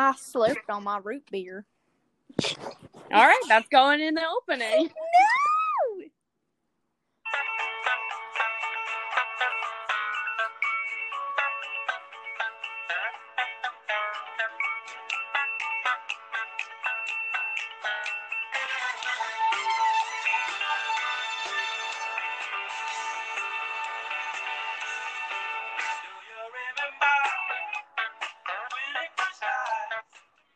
[0.00, 1.66] I slipped on my root beer.
[3.12, 4.90] All right, that's going in the opening.
[5.12, 5.29] No!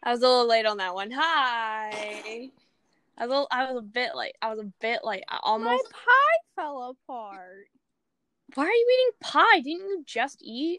[0.07, 1.11] I was a little late on that one.
[1.11, 2.51] Hi.
[3.17, 4.35] I was a little, I was a bit late.
[4.43, 5.25] I was a bit late.
[5.31, 7.69] I My pie fell apart.
[8.55, 9.61] Why are you eating pie?
[9.61, 10.79] Didn't you just eat?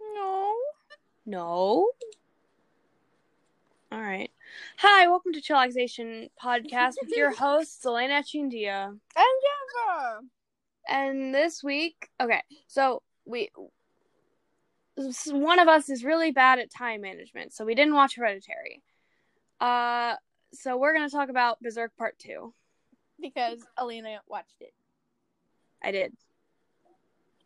[0.00, 0.52] No.
[1.26, 1.90] No.
[3.92, 4.32] All right.
[4.78, 8.86] Hi, welcome to Chillaxation Podcast with your hosts Elena Chindia.
[8.88, 10.20] And Jennifer.
[10.88, 13.50] And this week, okay, so we
[15.30, 18.82] one of us is really bad at time management, so we didn't watch Hereditary.
[19.60, 20.14] Uh,
[20.52, 22.54] so we're gonna talk about Berserk Part Two.
[23.20, 24.72] Because Alina watched it.
[25.82, 26.12] I did.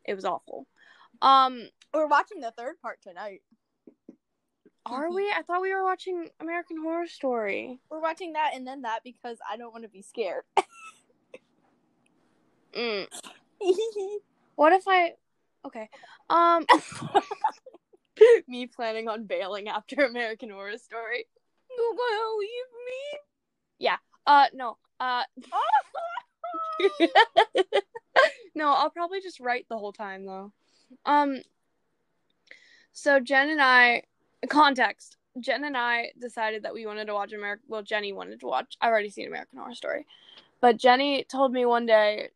[0.04, 0.66] It was awful.
[1.20, 3.42] Um, We're watching the third part tonight.
[4.84, 5.30] are we?
[5.30, 7.78] I thought we were watching American Horror Story.
[7.88, 10.44] We're watching that and then that because I don't want to be scared.
[12.76, 13.06] Mm.
[14.54, 15.14] What if I?
[15.64, 15.88] Okay.
[16.28, 16.66] Um,
[18.48, 21.26] me planning on bailing after American Horror Story.
[21.70, 22.48] you gonna leave
[22.86, 23.18] me?
[23.78, 23.96] Yeah.
[24.26, 24.76] Uh, no.
[25.00, 25.24] Uh,
[28.54, 30.52] no, I'll probably just write the whole time though.
[31.04, 31.42] Um
[32.92, 34.02] so Jen and I
[34.48, 35.16] context.
[35.40, 38.76] Jen and I decided that we wanted to watch American well, Jenny wanted to watch
[38.80, 40.06] I've already seen American Horror Story.
[40.60, 42.28] But Jenny told me one day,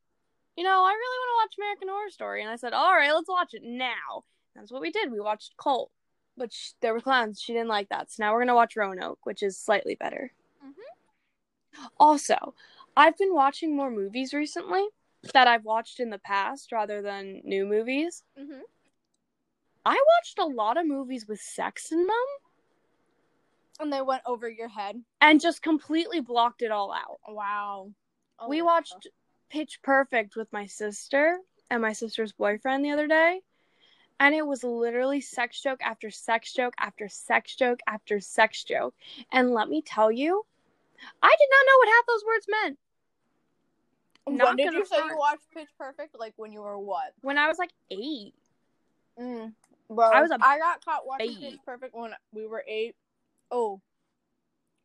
[0.56, 3.12] you know, I really want to watch American Horror Story and I said, "All right,
[3.12, 5.12] let's watch it now." That's what we did.
[5.12, 5.90] We watched Cult.
[6.38, 7.40] But sh- there were clowns.
[7.40, 8.10] She didn't like that.
[8.10, 10.32] So now we're going to watch Roanoke, which is slightly better.
[12.00, 12.54] Also,
[12.96, 14.86] I've been watching more movies recently
[15.34, 18.22] that I've watched in the past rather than new movies.
[18.38, 18.60] Mm-hmm.
[19.84, 22.26] I watched a lot of movies with sex in them
[23.78, 25.02] And they went over your head.
[25.20, 27.20] and just completely blocked it all out.
[27.28, 27.92] Wow.
[28.38, 29.06] Oh, we watched
[29.50, 31.38] Pitch Perfect with my sister
[31.70, 33.40] and my sister's boyfriend the other day.
[34.18, 38.94] And it was literally sex joke after sex joke after sex joke after sex joke.
[39.30, 40.44] And let me tell you,
[41.22, 42.78] I did not know what half those words meant.
[44.24, 46.18] When not did you say you watched Pitch Perfect?
[46.18, 47.12] Like when you were what?
[47.20, 48.34] When I was like eight.
[49.20, 49.52] Mm.
[49.88, 51.38] Bro, I was a I got caught watching babe.
[51.40, 52.96] Pitch Perfect when we were eight.
[53.50, 53.80] Oh,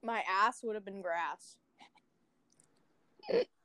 [0.04, 1.58] my ass would have been grass.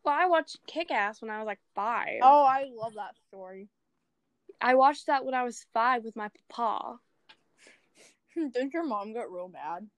[0.06, 2.20] Well, I watched Kick Ass when I was like five.
[2.22, 3.68] Oh, I love that story.
[4.60, 7.00] I watched that when I was five with my papa.
[8.32, 9.88] Hmm, didn't your mom get real mad?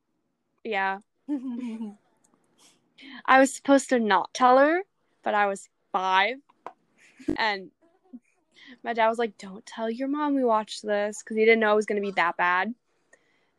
[0.65, 1.01] Yeah.
[3.27, 4.81] I was supposed to not tell her,
[5.23, 6.37] but I was five.
[7.37, 7.71] And
[8.83, 11.73] my dad was like, Don't tell your mom we watched this because he didn't know
[11.73, 12.75] it was going to be that bad.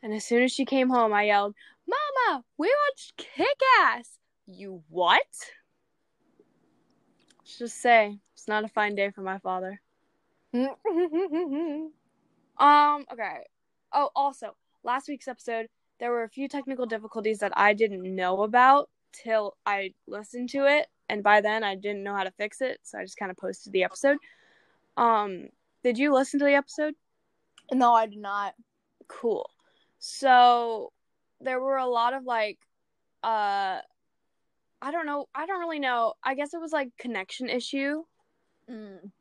[0.01, 1.53] And as soon as she came home, I yelled,
[1.87, 4.17] Mama, we watched Kick Ass.
[4.47, 5.21] You what?
[7.49, 9.81] Let's just say, it's not a fine day for my father.
[12.59, 13.45] Um, okay.
[13.93, 15.67] Oh, also, last week's episode,
[15.99, 20.65] there were a few technical difficulties that I didn't know about till I listened to
[20.65, 23.31] it, and by then I didn't know how to fix it, so I just kind
[23.31, 24.17] of posted the episode.
[24.97, 25.47] Um,
[25.83, 26.95] did you listen to the episode?
[27.71, 28.55] no, I did not.
[29.07, 29.49] Cool.
[29.99, 30.91] So,
[31.39, 32.59] there were a lot of like
[33.23, 33.79] uh
[34.81, 36.13] I don't know, I don't really know.
[36.23, 38.03] I guess it was like connection issue
[38.69, 39.11] Mm.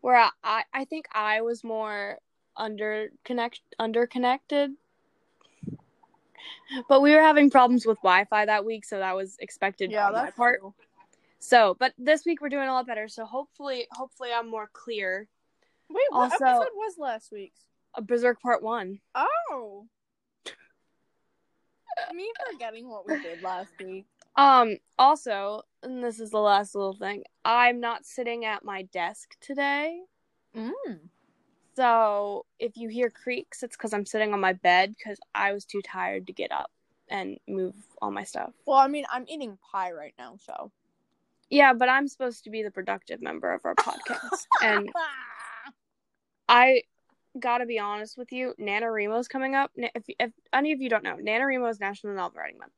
[0.00, 2.18] where I, I, I think I was more
[2.56, 4.72] under connect under connected.
[6.88, 10.12] But we were having problems with Wi-Fi that week, so that was expected Yeah, on
[10.14, 10.60] my part.
[10.60, 10.74] true.
[11.38, 13.06] So, but this week we're doing a lot better.
[13.08, 15.28] So hopefully, hopefully I'm more clear.
[15.88, 17.60] Wait, what Also- episode was last week's?
[17.94, 19.00] A Berserk Part One.
[19.14, 19.86] Oh.
[22.14, 24.06] Me forgetting what we did last week.
[24.36, 24.76] Um.
[24.98, 27.24] Also, and this is the last little thing.
[27.44, 30.00] I'm not sitting at my desk today.
[30.56, 30.98] Mm.
[31.76, 35.64] So if you hear creaks, it's because I'm sitting on my bed because I was
[35.64, 36.70] too tired to get up
[37.08, 38.52] and move all my stuff.
[38.66, 40.70] Well, I mean, I'm eating pie right now, so.
[41.48, 44.46] Yeah, but I'm supposed to be the productive member of our podcast.
[44.62, 44.90] and
[46.48, 46.82] I
[47.38, 49.70] gotta be honest with you, NaNoWriMo's coming up.
[49.76, 52.72] If, if any of you don't know, NaNoWriMo is National Novel Writing Month.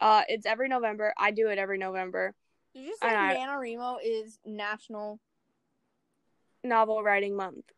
[0.00, 1.14] Uh, it's every November.
[1.18, 2.34] I do it every November.
[2.74, 5.20] Did you say And I- NaNoWriMo is National?
[6.62, 7.70] Novel Writing Month.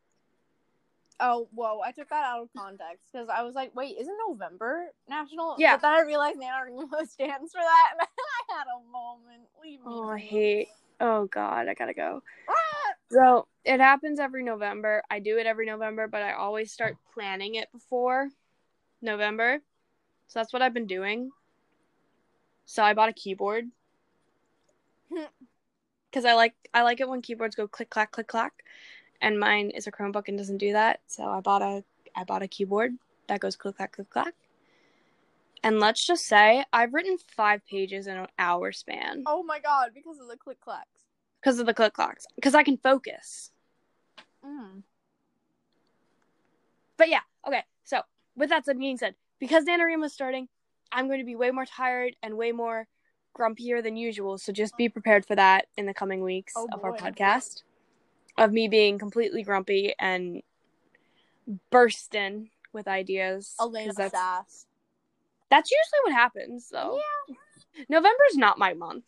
[1.18, 1.80] Oh, whoa!
[1.80, 5.76] I took that out of context because I was like, "Wait, isn't November national?" Yeah.
[5.76, 8.00] But then I realized NaNoWriMo stands for that, and
[8.50, 9.48] I had a moment.
[9.62, 9.86] Leave me.
[9.86, 10.68] Oh, I hate.
[11.00, 12.22] Oh God, I gotta go.
[12.48, 12.92] Ah!
[13.10, 15.02] So it happens every November.
[15.10, 18.28] I do it every November, but I always start planning it before
[19.00, 19.60] November.
[20.28, 21.30] So that's what I've been doing.
[22.66, 23.66] So I bought a keyboard
[26.10, 28.52] because I like I like it when keyboards go click clack click clack,
[29.20, 31.00] and mine is a Chromebook and doesn't do that.
[31.06, 31.84] So I bought a
[32.14, 32.92] I bought a keyboard
[33.28, 34.34] that goes click clack click clack.
[35.62, 39.90] And let's just say I've written five pages in an hour span Oh my god!
[39.94, 41.04] Because of the click clacks.
[41.40, 42.26] because of the click clacks.
[42.34, 43.50] Because I can focus.
[44.44, 44.82] Mm.
[46.96, 47.62] But yeah, okay.
[47.84, 48.02] So
[48.36, 50.48] with that said, being said, because NaNoWriMo's starting,
[50.92, 52.86] I'm going to be way more tired and way more
[53.36, 54.38] grumpier than usual.
[54.38, 57.62] So just be prepared for that in the coming weeks Oh, of our podcast,
[58.38, 60.42] of me being completely grumpy and
[61.70, 63.54] bursting with ideas.
[63.60, 64.66] Elena that's, Sass.
[65.50, 66.66] that's usually what happens.
[66.66, 66.98] So
[67.88, 69.04] November's not my month.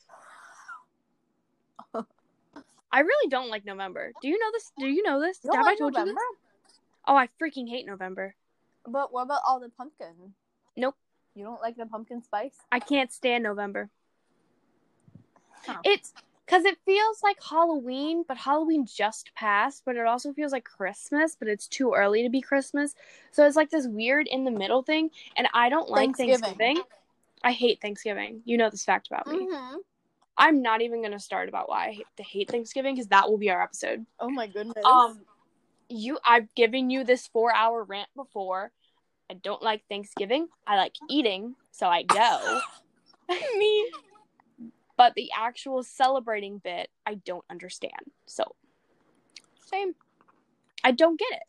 [2.93, 4.13] I really don't like November.
[4.23, 4.73] Do you know this?
[4.79, 5.39] Do you know this?
[5.45, 6.21] You Have like I told you November?
[6.67, 6.79] this?
[7.07, 8.35] Oh, I freaking hate November.
[8.87, 10.35] But what about all the pumpkin?
[10.77, 10.97] Nope.
[11.39, 12.57] You don't like the pumpkin spice?
[12.73, 13.91] I can't stand November.
[15.65, 15.79] Huh.
[15.85, 16.13] It's
[16.45, 21.37] because it feels like Halloween, but Halloween just passed, but it also feels like Christmas,
[21.39, 22.97] but it's too early to be Christmas.
[23.31, 26.41] So it's like this weird in the middle thing, and I don't like Thanksgiving.
[26.41, 26.83] Thanksgiving.
[27.45, 28.43] I hate Thanksgiving.
[28.45, 29.47] You know this fact about me.
[29.47, 29.77] Mm-hmm.
[30.37, 33.39] I'm not even going to start about why I hate, hate Thanksgiving because that will
[33.39, 34.07] be our episode.
[34.19, 34.85] Oh my goodness.
[34.85, 35.21] Um,
[35.89, 38.73] you, I've given you this four hour rant before.
[39.31, 40.49] I don't like Thanksgiving.
[40.67, 42.61] I like eating, so I go.
[43.59, 43.91] me.
[44.97, 47.93] but the actual celebrating bit I don't understand.
[48.27, 48.55] So
[49.67, 49.95] Same.
[50.83, 51.43] I don't get it.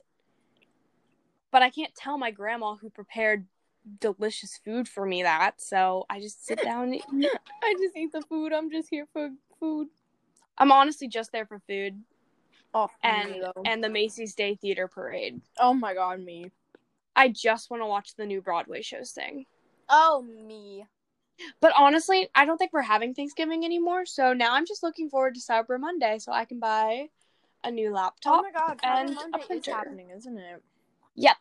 [1.52, 3.46] But I can't tell my grandma who prepared
[4.02, 7.04] delicious food for me that, so I just sit down and eat.
[7.64, 8.52] I just eat the food.
[8.54, 9.30] I'm just here for
[9.60, 9.88] food.
[10.58, 12.04] I'm honestly just there for food
[12.74, 13.64] Oh, and though.
[13.66, 15.42] and the Macy's Day Theater Parade.
[15.60, 16.52] oh my god, me.
[17.20, 19.46] I just want to watch the new Broadway shows thing.
[19.90, 20.86] Oh me.
[21.60, 25.36] But honestly, I don't think we're having Thanksgiving anymore, so now I'm just looking forward
[25.36, 27.08] to Cyber Monday so I can buy
[27.66, 28.40] a new laptop.
[28.40, 30.64] Oh my god, and Cyber a Monday is happening, isn't it?
[31.16, 31.36] Yep.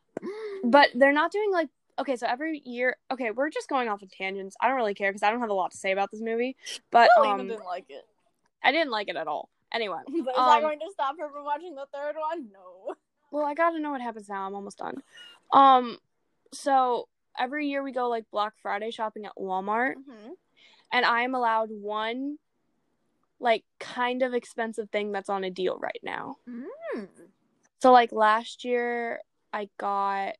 [0.64, 1.68] But they're not doing like
[2.00, 4.56] okay, so every year okay, we're just going off of tangents.
[4.60, 6.56] I don't really care because I don't have a lot to say about this movie.
[6.90, 8.04] But Really um, didn't like it.
[8.64, 9.48] I didn't like it at all.
[9.72, 12.48] Anyway, But is that um, going to stop her from watching the third one?
[12.52, 12.96] No.
[13.30, 14.46] Well, I gotta know what happens now.
[14.46, 15.02] I'm almost done.
[15.52, 15.98] Um,
[16.52, 17.08] so
[17.38, 20.32] every year we go like Black Friday shopping at Walmart, Mm-hmm.
[20.92, 22.38] and I am allowed one
[23.40, 26.36] like kind of expensive thing that's on a deal right now.
[26.48, 27.06] Mm.
[27.80, 29.20] So like last year
[29.52, 30.34] I got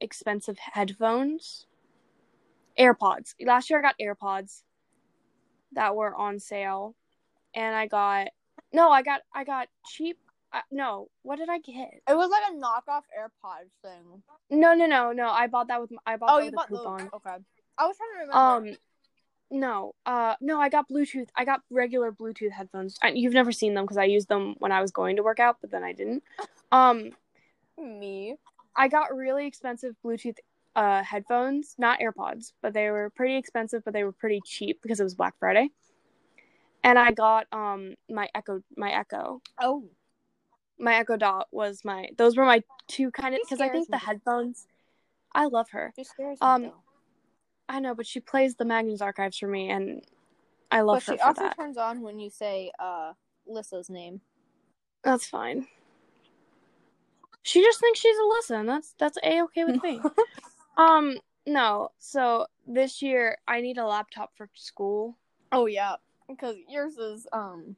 [0.00, 1.66] expensive headphones.
[2.78, 3.34] AirPods.
[3.44, 4.62] Last year I got AirPods
[5.72, 6.94] that were on sale
[7.54, 8.28] and I got
[8.72, 10.18] No, I got I got cheap
[10.52, 11.90] uh, no, what did I get?
[12.08, 14.22] It was like a knockoff AirPods thing.
[14.50, 15.28] No, no, no, no.
[15.28, 16.98] I bought that with I bought Oh, that you with bought coupon.
[16.98, 17.08] those?
[17.14, 17.36] Okay.
[17.78, 18.72] I was trying to remember.
[18.72, 18.76] Um
[19.52, 19.94] no.
[20.06, 21.28] Uh no, I got Bluetooth.
[21.36, 22.98] I got regular Bluetooth headphones.
[23.02, 25.40] I, you've never seen them because I used them when I was going to work
[25.40, 26.22] out, but then I didn't.
[26.72, 27.10] Um
[27.76, 28.36] me.
[28.76, 30.36] I got really expensive Bluetooth
[30.76, 35.00] uh, headphones, not AirPods, but they were pretty expensive, but they were pretty cheap because
[35.00, 35.70] it was Black Friday.
[36.84, 39.84] And I got um my Echo, my Echo, Oh.
[40.80, 42.08] My Echo Dot was my.
[42.16, 44.66] Those were my two kind of because I think the headphones.
[45.32, 45.92] I love her.
[45.96, 46.74] She scares Um, though.
[47.68, 50.02] I know, but she plays the Magnus Archives for me, and
[50.72, 51.56] I love But her she also that.
[51.56, 53.12] turns on when you say uh
[53.48, 54.20] Lissa's name.
[55.04, 55.66] That's fine.
[57.42, 60.00] She just thinks she's Alyssa, and that's that's a okay with me.
[60.76, 61.90] um, no.
[61.98, 65.16] So this year I need a laptop for school.
[65.52, 65.96] Oh yeah,
[66.28, 67.76] because yours is um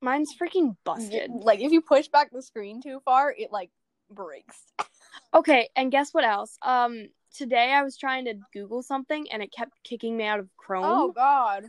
[0.00, 1.30] Mine's freaking busted.
[1.30, 3.70] like if you push back the screen too far, it like
[4.10, 4.56] breaks.
[5.34, 6.56] Okay, and guess what else?
[6.62, 10.48] Um, today I was trying to Google something and it kept kicking me out of
[10.56, 10.84] Chrome.
[10.84, 11.64] Oh god.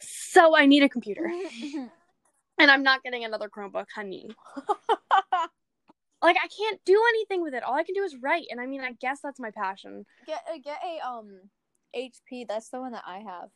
[0.00, 1.24] So I need a computer,
[2.58, 4.30] and I'm not getting another Chromebook, honey.
[6.22, 7.62] Like I can't do anything with it.
[7.62, 10.06] All I can do is write, and I mean, I guess that's my passion.
[10.26, 11.38] get a, get a um
[11.94, 12.46] HP.
[12.48, 13.50] That's the one that I have.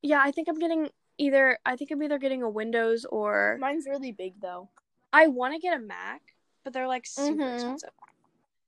[0.00, 1.58] Yeah, I think I'm getting either.
[1.64, 4.68] I think I'm either getting a Windows or Mine's really big though.
[5.12, 6.22] I want to get a Mac,
[6.64, 7.54] but they're like super Mhm.
[7.54, 7.90] expensive.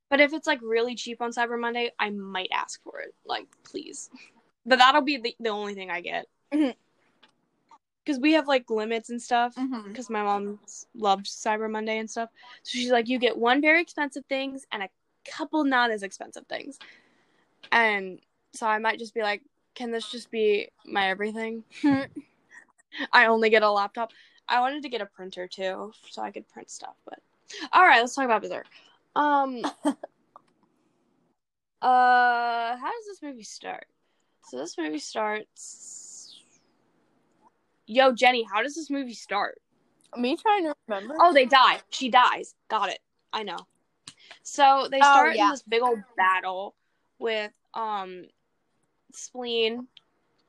[0.09, 3.15] But if it's like really cheap on Cyber Monday, I might ask for it.
[3.25, 4.09] Like, please.
[4.65, 6.27] But that'll be the, the only thing I get.
[6.53, 6.71] Mm-hmm.
[8.05, 9.89] Because we have like limits and stuff mm-hmm.
[9.89, 10.61] because my mom
[10.95, 12.31] loves Cyber Monday and stuff.
[12.63, 14.89] So she's like, you get one very expensive things and a
[15.29, 16.79] couple not as expensive things.
[17.73, 18.21] And
[18.53, 19.43] so I might just be like,
[19.75, 21.65] can this just be my everything?
[21.83, 22.03] Hmm.
[23.13, 24.13] I only get a laptop.
[24.49, 26.95] I wanted to get a printer too, so I could print stuff.
[27.05, 27.21] But
[27.73, 28.67] all right, let's talk about Berserk.
[29.15, 29.93] Um, uh,
[31.83, 33.87] how does this movie start?
[34.49, 36.41] So this movie starts.
[37.87, 39.61] Yo, Jenny, how does this movie start?
[40.17, 41.15] Me trying to remember.
[41.21, 41.81] Oh, they die.
[41.91, 42.55] She dies.
[42.69, 43.01] Got it.
[43.33, 43.59] I know.
[44.43, 45.45] So they Oh, start yeah.
[45.47, 46.75] in this big old battle
[47.19, 48.25] with um
[49.13, 49.89] Spleen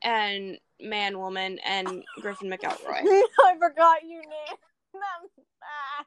[0.01, 3.01] and Man Woman and Griffin McElroy.
[3.03, 4.59] I forgot you named
[4.93, 5.45] them.
[5.63, 6.05] Ah.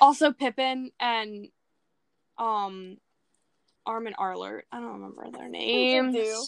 [0.00, 1.48] also Pippin and
[2.38, 2.98] um
[3.86, 4.62] Armin Arlert.
[4.72, 6.14] I don't remember their names.
[6.14, 6.44] do.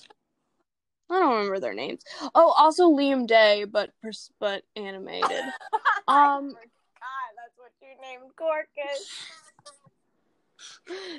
[1.10, 2.02] I don't remember their names.
[2.34, 3.90] Oh, also Liam Day, but
[4.38, 5.30] but animated.
[6.08, 6.58] Um, God,
[7.36, 9.06] that's what you named Corkus.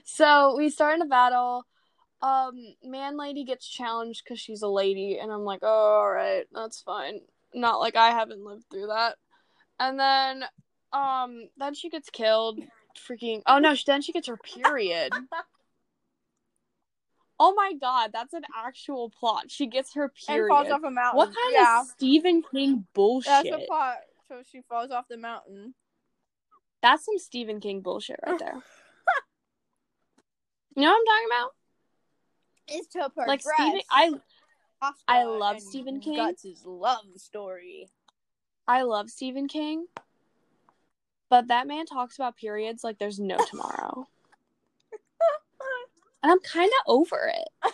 [0.04, 1.66] so we start in a battle.
[2.24, 6.46] Um, man lady gets challenged because she's a lady, and I'm like, oh, all right,
[6.54, 7.20] that's fine.
[7.54, 9.18] Not like I haven't lived through that.
[9.78, 10.46] And then,
[10.94, 12.62] um, then she gets killed.
[12.98, 13.42] Freaking!
[13.46, 13.76] Oh no!
[13.86, 15.12] Then she gets her period.
[17.40, 19.46] oh my god, that's an actual plot.
[19.50, 20.44] She gets her period.
[20.44, 21.18] And falls off a mountain.
[21.18, 21.82] what kind yeah.
[21.82, 23.32] of Stephen King bullshit?
[23.32, 23.98] That's a plot.
[24.30, 25.74] So she falls off the mountain.
[26.82, 28.54] That's some Stephen King bullshit right there.
[30.76, 31.52] you know what I'm talking about?
[32.72, 33.28] Is to progress.
[33.28, 34.10] Like Stephen, I
[34.82, 36.16] Kafka I love and Stephen King.
[36.16, 37.90] Guts' love story.
[38.68, 39.88] I love Stephen King,
[41.30, 44.08] but that man talks about periods like there's no tomorrow,
[46.22, 47.50] and I'm kind of over it.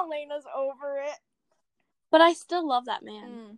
[0.00, 1.18] Elena's over it.
[2.10, 3.28] But I still love that man.
[3.28, 3.56] Mm.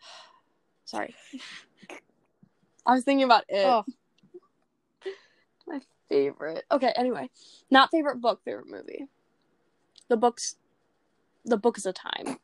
[0.84, 1.14] Sorry,
[2.86, 3.64] I was thinking about it.
[3.64, 3.94] Oh, My
[6.10, 6.64] favorite.
[6.70, 7.30] Okay, anyway,
[7.70, 9.06] not favorite book, favorite movie.
[10.08, 10.56] The books,
[11.44, 12.36] the book is a time.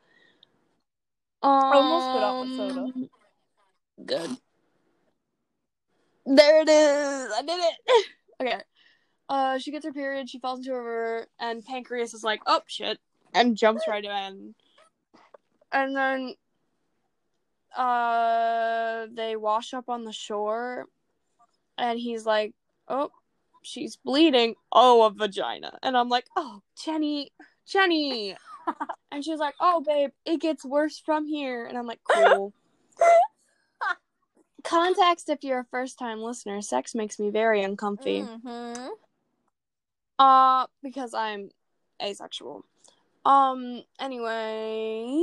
[1.43, 2.81] Almost put out with soda.
[2.81, 3.11] Um,
[4.05, 4.31] Good.
[6.27, 7.33] There it is.
[7.33, 8.07] I did it.
[8.41, 8.61] okay.
[9.29, 10.29] Uh, she gets her period.
[10.29, 12.99] She falls into a river, and Pancreas is like, "Oh shit,"
[13.35, 14.55] and jumps right in.
[15.73, 16.35] And then,
[17.77, 20.87] uh, they wash up on the shore,
[21.77, 22.55] and he's like,
[22.89, 23.11] "Oh,
[23.67, 24.55] she's bleeding.
[24.73, 27.31] Oh, a vagina." And I'm like, "Oh, Jenny,
[27.67, 28.37] Jenny."
[29.13, 32.53] and she's like, "Oh, babe, it gets worse from here." And I'm like, "Cool."
[34.65, 38.23] Context if you're a first time listener, sex makes me very uncomfy.
[38.23, 38.89] mhm.
[40.19, 41.51] Uh because I'm
[42.03, 42.65] asexual.
[43.25, 45.23] Um anyway,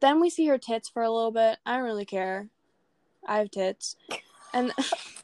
[0.00, 1.58] then we see her tits for a little bit.
[1.64, 2.48] I don't really care.
[3.26, 3.96] I have tits.
[4.52, 4.72] And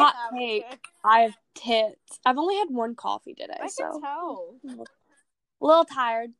[0.00, 0.64] Hot take.
[1.04, 2.20] I have tits.
[2.24, 4.54] I've only had one coffee today, I so can tell.
[4.64, 6.32] a little tired.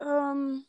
[0.00, 0.66] Um,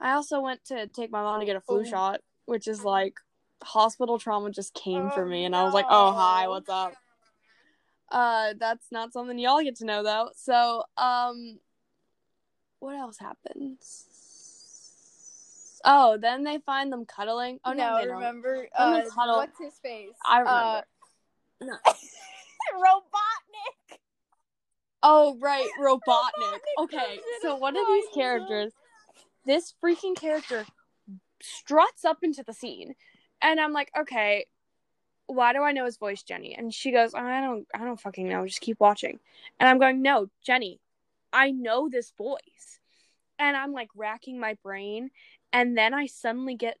[0.00, 1.84] I also went to take my mom to get a flu Oh.
[1.84, 3.18] shot, which is like
[3.62, 6.94] hospital trauma just came for Oh, me, and I was like, "Oh, hi, what's up?"
[8.10, 10.30] Uh, that's not something y'all get to know though.
[10.36, 11.60] So, um,
[12.78, 14.06] what else happens?
[15.88, 17.60] Oh, then they find them cuddling.
[17.64, 19.36] Oh no, no, remember uh, cuddle.
[19.36, 20.14] what's his face?
[20.26, 20.82] I remember.
[21.62, 21.72] No.
[21.86, 21.92] Uh,
[22.74, 23.98] Robotnik.
[25.02, 26.00] Oh right, Robotnik.
[26.08, 28.72] Robotnik Okay, so one of these characters,
[29.44, 30.66] this freaking character,
[31.40, 32.94] struts up into the scene,
[33.40, 34.46] and I'm like, okay,
[35.28, 36.54] why do I know his voice, Jenny?
[36.56, 38.46] And she goes, I don't, I don't fucking know.
[38.46, 39.18] Just keep watching.
[39.60, 40.80] And I'm going, no, Jenny,
[41.32, 42.80] I know this voice,
[43.38, 45.10] and I'm like racking my brain,
[45.56, 46.76] and then I suddenly get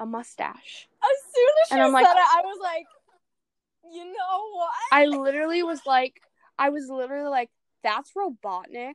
[0.00, 0.88] a mustache.
[1.02, 2.86] As soon as she And I'm said it, I was like,
[3.92, 4.70] you know what?
[4.90, 6.22] I literally was like,
[6.58, 7.50] I was literally like,
[7.82, 8.94] that's Robotnik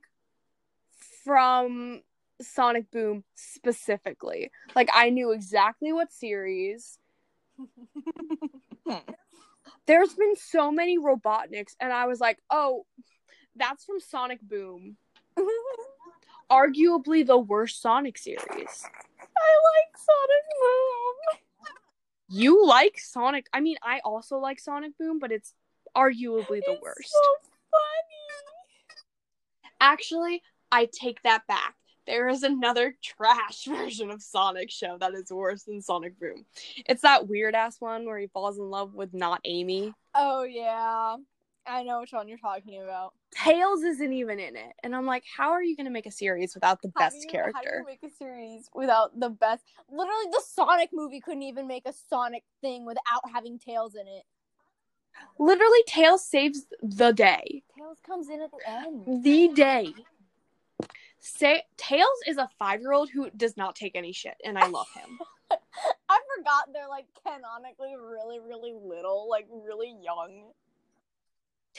[1.24, 2.02] from
[2.42, 4.50] Sonic Boom specifically.
[4.76, 6.98] Like, I knew exactly what series.
[9.86, 12.88] There's been so many Robotniks, and I was like, oh,
[13.56, 14.98] that's from Sonic Boom.
[16.52, 18.40] Arguably the worst Sonic series.
[18.46, 21.40] I like Sonic Boom.
[22.30, 23.48] You like Sonic?
[23.54, 25.54] I mean, I also like Sonic Boom, but it's
[25.96, 27.12] arguably the It's worst.
[27.12, 28.98] So funny.
[29.80, 31.76] Actually, I take that back.
[32.06, 36.46] There is another trash version of Sonic Show that is worse than Sonic Boom.
[36.86, 39.94] It's that weird ass one where he falls in love with not Amy.
[40.16, 41.18] Oh yeah.
[41.68, 43.14] I know which one you're talking about.
[43.32, 44.74] Tails isn't even in it.
[44.84, 47.16] And I'm like, how are you going to make a series without the How best
[47.16, 47.78] you- How do character?
[47.80, 49.64] you make a series without the best?
[49.90, 54.24] Literally, the Sonic movie couldn't even make a Sonic thing without having Tails in it.
[55.40, 57.64] Literally, Tails saves the day.
[57.78, 59.24] Tails comes in at the end.
[59.24, 59.94] The day.
[61.20, 64.68] Say Tails is a five year old who does not take any shit, and I
[64.68, 65.20] love him.
[66.10, 70.52] I forgot they're like canonically really, really little, like really young.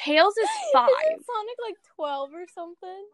[0.05, 0.89] Tails is five.
[1.11, 3.05] Isn't Sonic like twelve or something?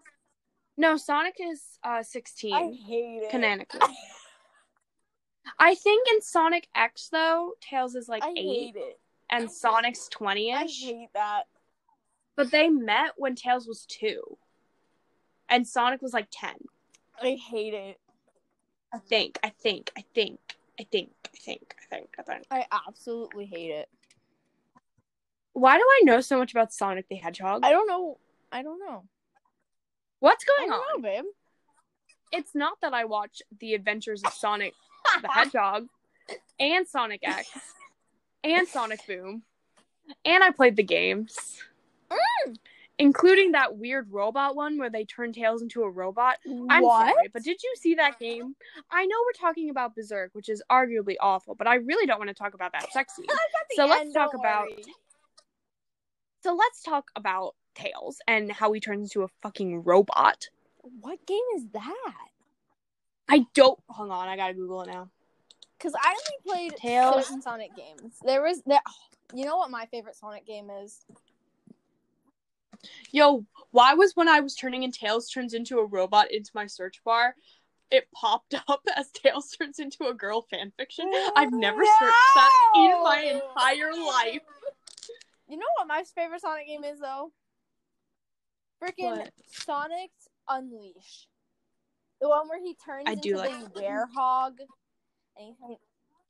[0.76, 3.30] No, Sonic is uh I 16 hate it.
[3.30, 3.80] canonically.
[5.58, 8.98] I think in Sonic X though, Tails is like I eight hate it.
[9.30, 11.44] and Sonic's twenty I hate that.
[12.36, 14.36] But they met when Tails was two.
[15.48, 16.54] And Sonic was like ten.
[17.22, 17.98] I hate it.
[18.92, 19.38] I think.
[19.44, 19.92] I think.
[19.96, 20.40] I think.
[20.80, 21.10] I think.
[21.26, 21.74] I think.
[21.80, 22.08] I think.
[22.18, 22.44] I think.
[22.50, 23.88] I absolutely hate it.
[25.54, 27.64] Why do I know so much about Sonic the Hedgehog?
[27.64, 28.18] I don't know.
[28.52, 29.04] I don't know.
[30.20, 31.02] What's I going don't on?
[31.02, 31.24] know, babe.
[32.32, 34.74] It's not that I watch The Adventures of Sonic
[35.22, 35.86] the Hedgehog
[36.58, 37.48] and Sonic X
[38.42, 39.42] and Sonic Boom.
[40.24, 41.62] And I played the games.
[42.10, 42.56] Mm.
[42.98, 46.36] Including that weird robot one where they turn Tails into a robot.
[46.46, 47.08] I'm what?
[47.12, 48.54] sorry, but did you see that game?
[48.90, 52.28] I know we're talking about Berserk, which is arguably awful, but I really don't want
[52.28, 53.26] to talk about that sex scene.
[53.28, 53.36] At
[53.68, 54.84] the So let's talk about- worry.
[56.44, 60.50] So let's talk about Tails and how he turns into a fucking robot.
[61.00, 62.28] What game is that?
[63.30, 63.80] I don't.
[63.88, 65.08] Hold on, I gotta Google it now.
[65.78, 67.24] Because I only played Tails.
[67.24, 68.16] certain Sonic games.
[68.22, 68.82] There was there.
[69.32, 71.06] You know what my favorite Sonic game is?
[73.10, 76.66] Yo, why was when I was turning in Tails turns into a robot into my
[76.66, 77.36] search bar,
[77.90, 81.10] it popped up as Tails turns into a girl fanfiction?
[81.36, 84.42] I've never searched that in my entire life.
[85.48, 87.32] You know what my favorite Sonic game is though?
[88.82, 89.30] Freaking What?
[89.50, 90.10] Sonic
[90.48, 91.28] Unleashed.
[92.20, 94.56] The one where he turns I into do like the werehog.
[95.38, 95.78] Turns-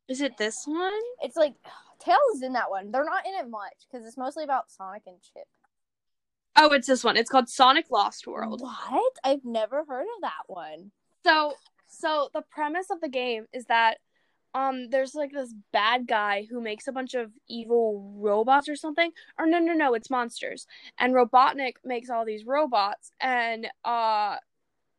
[0.09, 0.93] Is it this one?
[1.23, 1.55] it's like
[2.01, 2.91] Tails is in that one.
[2.91, 5.47] They're not in it much because it's mostly about Sonic and Chip.
[6.57, 7.17] Oh, it's this one.
[7.17, 8.61] It's called Sonic Lost World.
[8.61, 9.13] What?
[9.25, 10.93] I've never heard of that one.
[11.25, 11.55] So,
[11.89, 13.99] so the premise of the game is that
[14.55, 19.11] um there's like this bad guy who makes a bunch of evil robots or something.
[19.39, 20.67] Or no, no, no, it's monsters.
[20.99, 24.37] And Robotnik makes all these robots and uh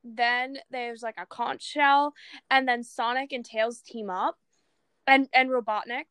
[0.03, 2.13] then there's like a conch shell
[2.51, 4.37] and then Sonic and Tails team up
[5.07, 6.05] and and Robotnik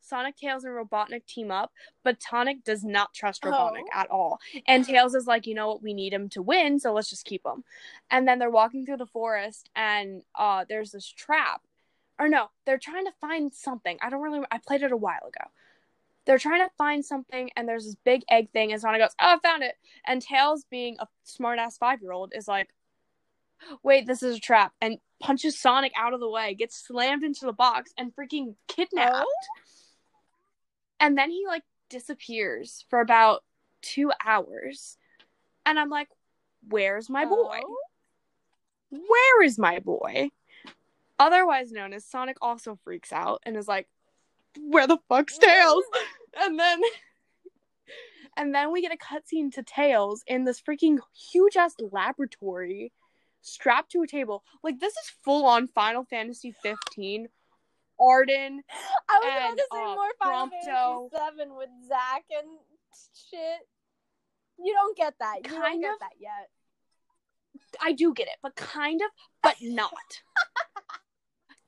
[0.00, 1.72] Sonic, Tails, and Robotnik team up,
[2.04, 4.00] but Sonic does not trust Robotnik Oh.
[4.00, 4.38] at all.
[4.68, 7.24] And Tails is like, you know what, we need him to win, so let's just
[7.24, 7.64] keep him.
[8.08, 11.62] And then they're walking through the forest, and uh, there's this trap.
[12.18, 13.98] Or no, they're trying to find something.
[14.00, 14.40] I don't really.
[14.50, 15.50] I played it a while ago.
[16.24, 19.36] They're trying to find something, and there's this big egg thing, and Sonic goes, "Oh,
[19.36, 19.76] I found it!"
[20.06, 22.70] And Tails, being a smart ass five year old, is like,
[23.82, 27.44] "Wait, this is a trap!" and punches Sonic out of the way, gets slammed into
[27.44, 29.32] the box, and freaking kidnapped Oh?
[30.98, 33.44] and then he like disappears for about
[33.82, 34.96] two hours
[35.64, 36.08] and i'm like
[36.68, 37.76] where's my boy Oh?
[38.90, 40.30] where is my boy
[41.18, 43.88] otherwise known as sonic also freaks out and is like
[44.60, 45.84] where the fuck's tails
[46.40, 46.80] and then
[48.36, 50.98] and then we get a cutscene to tails in this freaking
[51.32, 52.92] huge ass laboratory
[53.40, 57.28] strapped to a table like this is full on final fantasy 15
[58.00, 58.58] Ardyn
[59.08, 61.10] I was about to say uh, more Final Prompto.
[61.10, 62.58] Fantasy Seven with Zack and
[63.30, 63.66] shit.
[64.58, 65.36] You don't get that.
[65.44, 66.00] You don't Kind get of.
[66.00, 66.50] that yet.
[67.80, 69.08] I do get it, but kind of,
[69.42, 69.90] but not.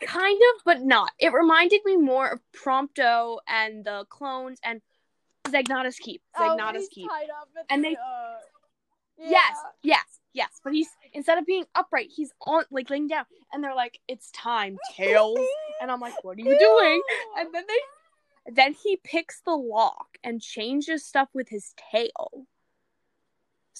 [0.00, 1.12] kind of, but not.
[1.18, 4.80] It reminded me more of Prompto and the clones and
[5.48, 6.22] Zegnautus Keep.
[6.36, 7.10] Oh, Zegnautus he's Keep.
[7.70, 8.36] And the, they- uh,
[9.20, 9.96] Yes, yeah.
[9.96, 10.60] yes, yes.
[10.62, 14.30] But he's instead of being upright, he's on like laying down, and they're like, "It's
[14.30, 15.40] time, Tails,"
[15.82, 17.02] and I'm like, "What are you doing?"
[17.36, 22.46] And then they, then he picks the lock and changes stuff with his tail,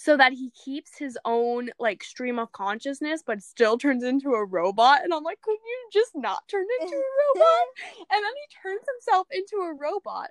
[0.00, 4.44] so that he keeps his own like stream of consciousness, but still turns into a
[4.44, 5.02] robot.
[5.02, 7.66] And I'm like, could you just not turn into a robot?
[8.12, 10.30] and then he turns himself into a robot.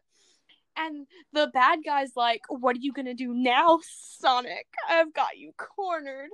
[0.78, 4.68] And the bad guy's like, What are you gonna do now, Sonic?
[4.90, 6.30] I've got you cornered.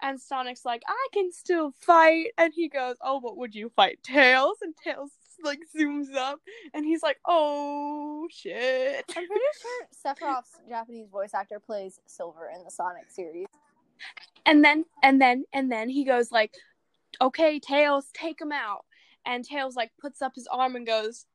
[0.00, 2.28] And Sonic's like, I can still fight.
[2.38, 4.58] And he goes, Oh, but would you fight Tails?
[4.62, 5.10] And Tails
[5.42, 6.40] like zooms up
[6.74, 9.04] and he's like, Oh shit.
[9.16, 13.48] I'm pretty sure Sephiroth's Japanese voice actor plays Silver in the Sonic series.
[14.44, 16.54] And then and then and then he goes like,
[17.20, 18.84] Okay, Tails, take him out.
[19.24, 21.26] And Tails like puts up his arm and goes,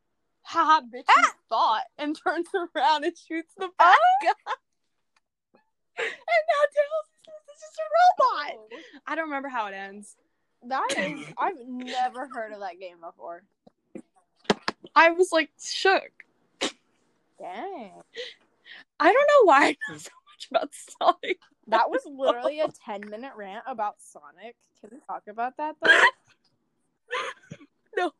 [0.43, 1.33] haha, bitch, you ah!
[1.49, 3.95] thought, and turns around and shoots the ah!
[4.23, 6.03] bad guy.
[6.03, 8.67] and now Tails is just a robot.
[8.73, 9.01] Oh.
[9.07, 10.15] I don't remember how it ends.
[10.67, 13.43] That is, I've never heard of that game before.
[14.95, 16.11] I was like shook.
[17.39, 17.91] Dang.
[18.99, 21.39] I don't know why I know so much about Sonic.
[21.67, 24.55] That was literally a 10 minute rant about Sonic.
[24.79, 26.01] Can we talk about that though?
[27.97, 28.11] no.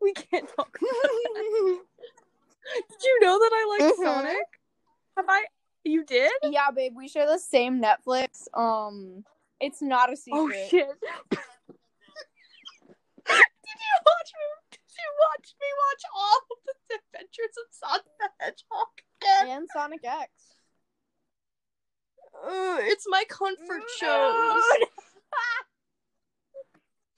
[0.00, 1.78] We can't talk about that.
[2.90, 4.02] Did you know that I like Mhm.
[4.04, 4.46] Sonic?
[5.16, 5.44] Have I?
[5.84, 6.32] You did?
[6.44, 8.48] yeah, babe, we share the same Netflix.
[8.54, 9.24] Um,
[9.60, 10.40] it's not a secret.
[10.40, 10.88] Oh shit!
[11.30, 11.38] did
[13.26, 14.46] you watch me?
[15.04, 18.88] You watch me watch all of the Adventures of Sonic the Hedgehog
[19.20, 19.58] again?
[19.58, 20.30] And Sonic X.
[22.34, 24.62] Uh, it's my comfort shows.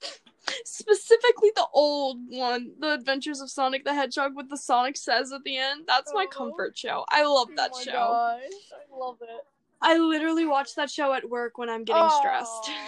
[0.63, 5.43] Specifically the old one, The Adventures of Sonic the Hedgehog with the Sonic says at
[5.43, 5.83] the end.
[5.87, 6.27] That's my Oh.
[6.29, 7.03] comfort show.
[7.09, 7.91] I love that oh my show.
[7.91, 8.41] Gosh,
[8.73, 9.45] I love it.
[9.81, 12.69] I literally watch that show at work when I'm getting stressed.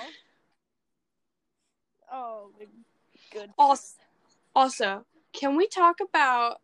[2.12, 2.50] Oh,
[3.32, 3.52] good.
[3.56, 3.99] Also,
[4.56, 6.62] also, can we talk about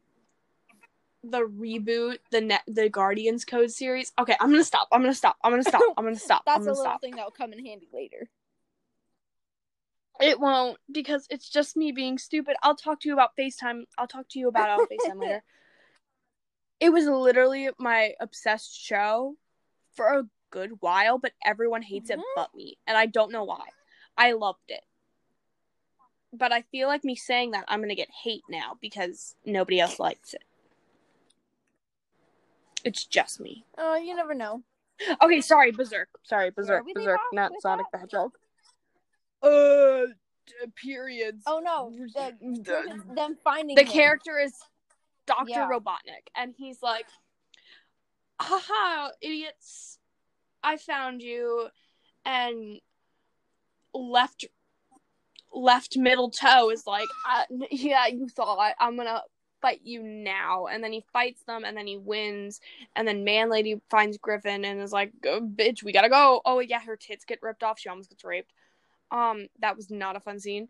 [1.24, 4.12] the reboot, the net, the Guardians Code series?
[4.20, 4.88] Okay, I'm gonna stop.
[4.92, 5.38] I'm gonna stop.
[5.44, 5.82] I'm gonna stop.
[5.98, 6.44] I'm gonna stop.
[6.48, 7.02] I'm That's a gonna little stop.
[7.02, 8.30] thing that will come in handy later.
[10.22, 12.56] It won't because it's just me being stupid.
[12.64, 13.84] I'll talk to you about FaceTime.
[13.98, 15.44] I'll talk to you about it on FaceTime later.
[16.82, 19.38] It was literally my obsessed show
[19.94, 22.24] for a good while, but everyone hates it Mhm.
[22.36, 22.78] but me.
[22.86, 23.70] And I don't know why.
[24.18, 24.84] I loved it.
[26.38, 30.00] But I feel like me saying that I'm gonna get hate now because nobody else
[30.00, 30.44] likes it.
[32.84, 33.66] It's just me.
[33.78, 34.64] Oh, you never know.
[35.22, 36.08] Okay, sorry, Berserk.
[36.24, 36.86] Sorry, Berserk.
[36.86, 37.98] we Berserk, not Sonic that?
[37.98, 38.32] the Hedgehog.
[39.42, 40.14] Uh,
[40.76, 41.44] periods.
[41.48, 43.88] Oh no, the, The- them finding the him.
[43.92, 44.54] character is
[45.26, 45.50] Dr.
[45.50, 45.68] Yeah.
[45.70, 47.08] Robotnik, and he's like,
[48.40, 49.98] haha, idiots,
[50.64, 51.68] I found you,
[52.24, 52.80] and
[53.94, 54.46] left
[55.56, 59.22] left middle toe is like, uh, yeah, you thought, I'm gonna
[59.62, 62.60] fight you now, and then he fights them, and then he wins,
[62.96, 66.42] and then Man Lady finds Griffin and is like, bitch, we gotta go.
[66.46, 68.54] Oh yeah, her tits get ripped off, she almost gets raped.
[69.12, 70.68] Um, that was not a fun scene.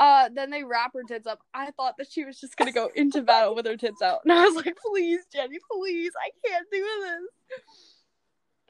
[0.00, 1.40] Uh, then they wrap her tits up.
[1.52, 4.32] I thought that she was just gonna go into battle with her tits out, and
[4.32, 7.60] I was like, "Please, Jenny, please, I can't do this."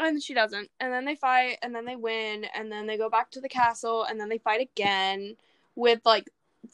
[0.00, 0.70] And she doesn't.
[0.78, 3.48] And then they fight, and then they win, and then they go back to the
[3.48, 5.36] castle, and then they fight again
[5.78, 6.28] with like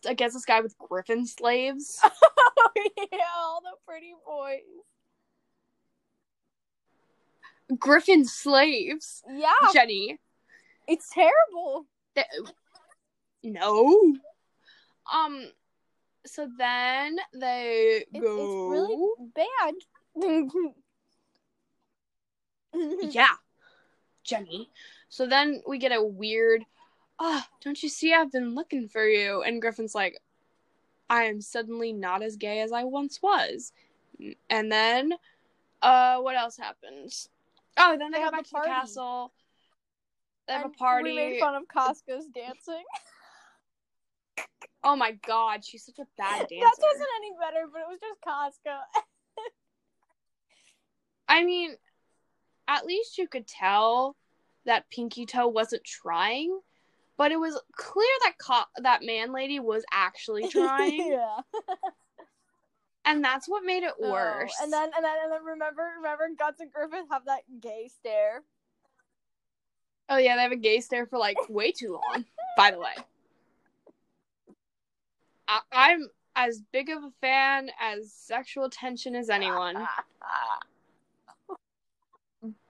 [0.07, 2.01] against this guy with griffin slaves.
[2.05, 2.71] oh
[3.12, 4.61] yeah, all the pretty boys.
[7.79, 10.19] griffin slaves, Yeah, Jenny.
[10.88, 11.87] it's terrible.
[13.43, 14.14] No.
[15.12, 15.51] Um.
[16.27, 18.73] So then they It's, go.
[18.73, 19.75] it's really bad.
[23.12, 23.35] yeah,
[24.23, 24.71] Jenny.
[25.11, 26.64] So then we get a weird,
[27.18, 29.42] ah, don't you see I've been looking for you?
[29.42, 30.20] And Griffin's like,
[31.09, 33.72] I am suddenly not as gay as I once was.
[34.48, 35.12] And then,
[35.83, 37.29] uh, what else happens?
[37.77, 39.33] Oh, then they, They go have back a to the castle.
[40.46, 41.11] They have And a party.
[41.11, 42.85] We made fun of Casca's dancing.
[44.87, 46.57] Oh my god, she's such a bad dancer.
[46.61, 48.81] That wasn't any better, but it was just Casca.
[51.29, 51.77] I mean,
[52.68, 54.14] at least you could tell
[54.66, 56.61] that Pinky Toe wasn't trying,
[57.16, 61.38] but it was clear that co- that man lady was actually trying, yeah.
[63.05, 64.55] and that's what made it Oh, worse.
[64.62, 68.42] and then and then and then remember remember Guts and Griffith have that gay stare.
[70.09, 72.24] oh yeah, they have a gay stare for like way too long.
[72.57, 72.94] by the way,
[75.48, 79.77] I- I'm as big of a fan as sexual tension as anyone,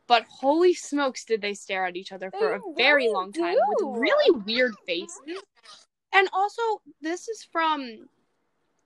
[0.06, 3.32] but holy smokes, did they stare at each other for They a very really long
[3.32, 3.86] time do.
[3.88, 5.18] with really weird faces.
[6.12, 6.62] And also,
[7.00, 8.08] this is from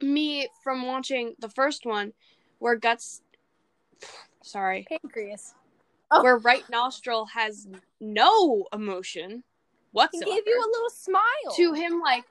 [0.01, 2.13] me from watching the first one
[2.59, 3.21] where Guts,
[4.43, 5.55] sorry, Pancreas.
[6.11, 6.23] Oh.
[6.23, 7.69] where right nostril has
[8.01, 9.43] no emotion He
[9.93, 10.25] whatsoever.
[10.31, 11.55] gave you a little smile.
[11.57, 12.25] to him like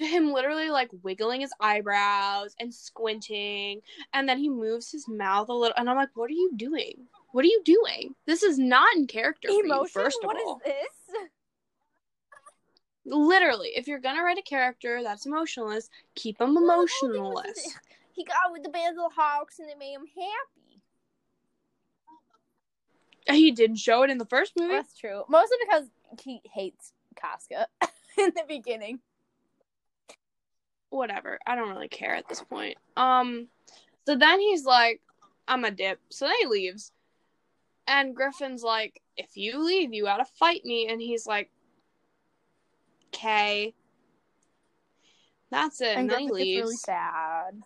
[0.00, 3.80] to him literally like wiggling his eyebrows and squinting
[4.12, 7.06] and then he moves his mouth a little and I'm like what are you doing
[7.36, 10.58] what are you doing this is not in character for you, first of What all
[10.64, 11.20] is this?
[13.04, 17.76] literally if you're gonna write a character that's emotionless keep him emotionless
[18.12, 20.80] He got with the band Basil Hawks and it made him happy.
[23.38, 25.22] he didn't show it in the first movie That's true.
[25.28, 25.84] Mostly because
[26.22, 27.66] he hates Casca
[28.18, 29.00] in the beginning.
[30.88, 31.38] whatever.
[31.46, 32.78] I don't really care at this point.
[32.96, 33.48] Um,
[34.06, 35.00] so then he's like,
[35.46, 36.00] I'm a dip.
[36.10, 36.92] So then he leaves.
[37.86, 40.88] And Griffin's like, if you leave, you gotta fight me.
[40.88, 41.50] And he's like,
[43.08, 43.74] okay.
[45.50, 45.88] That's it.
[45.88, 47.62] And, And then he Griffin gets really sad.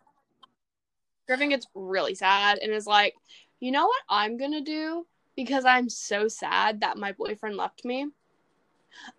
[1.27, 3.15] Griffin gets really sad and is like,
[3.61, 5.07] you know what I'm gonna do?
[5.37, 8.07] Because I'm so sad that my boyfriend left me.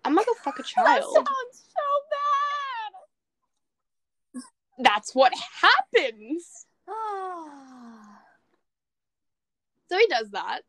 [0.04, 0.86] I'm gonna go fuck a child.
[0.86, 1.86] That sounds so
[4.34, 4.42] bad.
[4.78, 6.66] That's what happens.
[9.88, 10.62] So he does that.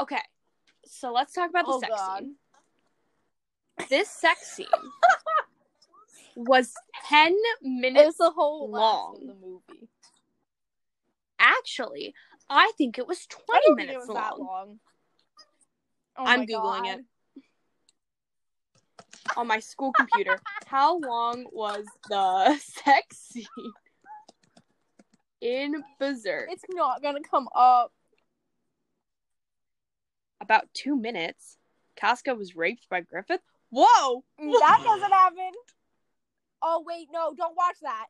[0.00, 0.20] Okay.
[0.84, 2.18] So let's talk about the Oh, sex God.
[2.20, 2.36] scene.
[3.88, 4.66] This sex scene
[6.36, 6.72] was
[7.08, 9.16] 10 minutes it's the whole long.
[9.20, 9.88] of the movie.
[11.38, 12.14] actually.
[12.48, 14.22] I think it was 20 I don't think minutes was long.
[14.22, 14.78] that long.
[16.18, 16.86] Oh I'm Googling God.
[16.86, 17.04] it.
[19.36, 20.38] on my school computer.
[20.66, 23.72] How long was the sex scene
[25.40, 26.48] in Berserk?
[26.50, 27.92] It's not gonna come up.
[30.40, 31.56] About two minutes.
[31.96, 33.40] Casca was raped by Griffith.
[33.70, 34.24] Whoa!
[34.40, 35.52] Mm, that doesn't happen.
[36.62, 38.06] Oh wait, no, don't watch that.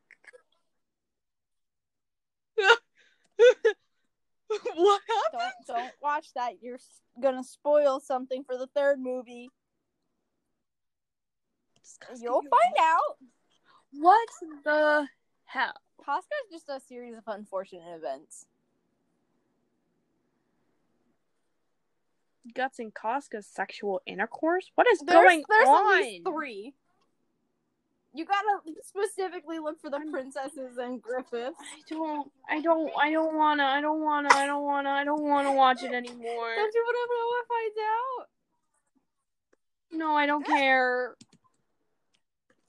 [4.75, 5.53] what happened?
[5.67, 6.63] Don't don't watch that.
[6.63, 6.79] You're
[7.21, 9.51] gonna spoil something for the third movie.
[12.21, 13.17] You'll find out.
[13.93, 14.29] What
[14.65, 15.07] the
[15.45, 15.75] hell?
[16.05, 18.47] Casca is just a series of unfortunate events.
[22.55, 24.71] Guts and Casca's sexual intercourse?
[24.75, 26.01] What is There's, going there's on?
[26.01, 26.75] least three.
[28.15, 31.53] You gotta specifically look for the princesses and Griffith.
[31.61, 35.23] I don't I don't I don't wanna I don't wanna I don't wanna I don't
[35.23, 36.55] wanna watch it anymore.
[36.57, 38.27] Don't you want to know what finds out?
[39.99, 41.15] No, I don't care.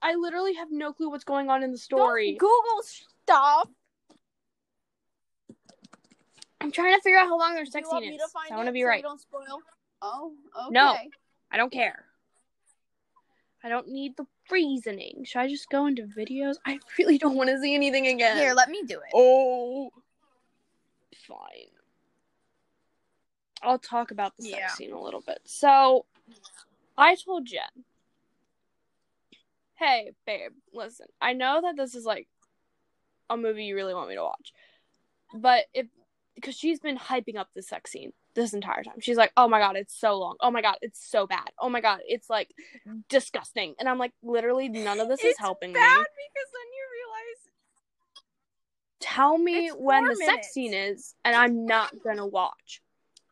[0.01, 2.37] I literally have no clue what's going on in the story.
[2.37, 3.69] Don't Google stuff.
[6.61, 8.21] I'm trying to figure out how long their sex scene is.
[8.51, 9.03] I want to be so right.
[9.03, 9.61] Don't spoil.
[10.01, 10.33] Oh,
[10.65, 10.69] okay.
[10.71, 10.95] No.
[11.51, 12.05] I don't care.
[13.63, 15.23] I don't need the reasoning.
[15.25, 16.55] Should I just go into videos?
[16.65, 18.37] I really don't want to see anything again.
[18.37, 19.11] Here, let me do it.
[19.13, 19.91] Oh,
[21.27, 21.69] fine.
[23.63, 24.67] I'll talk about the sex Yeah.
[24.69, 25.41] scene a little bit.
[25.45, 26.05] So,
[26.97, 27.85] I told Jen,
[29.75, 31.07] "Hey, babe, listen.
[31.19, 32.27] I know that this is like
[33.29, 34.53] a movie you really want me to watch,
[35.33, 35.87] but if
[36.37, 38.99] because she's been hyping up the sex scene this entire time.
[38.99, 40.35] She's like, "Oh my god, it's so long.
[40.39, 41.49] Oh my god, it's so bad.
[41.59, 42.53] Oh my god, it's like
[43.09, 46.05] disgusting." And I'm like, literally, none of this is helping bad me.
[46.05, 47.47] because then you realize
[48.99, 52.81] Tell me when four the sex scene is, and I'm not gonna watch.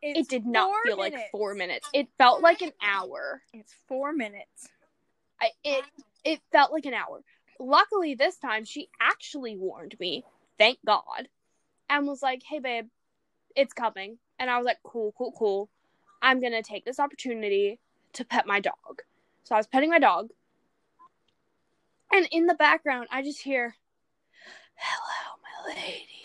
[0.02, 1.88] it's it did not feel like four minutes.
[1.92, 3.42] It felt like an hour.
[3.52, 4.68] It's four minutes.
[5.40, 5.84] I, it
[6.24, 7.22] it felt like an hour.
[7.60, 10.24] Luckily, this time she actually warned me.
[10.58, 11.28] Thank God,
[11.90, 12.88] and was like, "Hey, babe,
[13.56, 15.68] it's coming." And I was like, "Cool, cool, cool.
[16.22, 17.80] I'm gonna take this opportunity
[18.12, 19.02] to pet my dog."
[19.44, 20.30] So I was petting my dog,
[22.12, 23.76] and in the background, I just hear,
[24.74, 26.22] "Hello, my lady."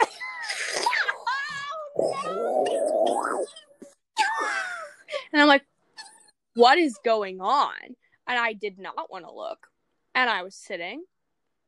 [5.33, 5.63] And I'm like,
[6.55, 7.75] what is going on?
[8.27, 9.67] And I did not want to look.
[10.13, 11.03] And I was sitting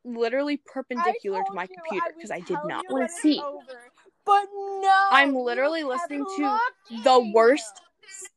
[0.03, 3.92] literally perpendicular to my computer because I did not want to see over.
[4.25, 6.59] But no, I'm literally listening to
[7.03, 7.81] the worst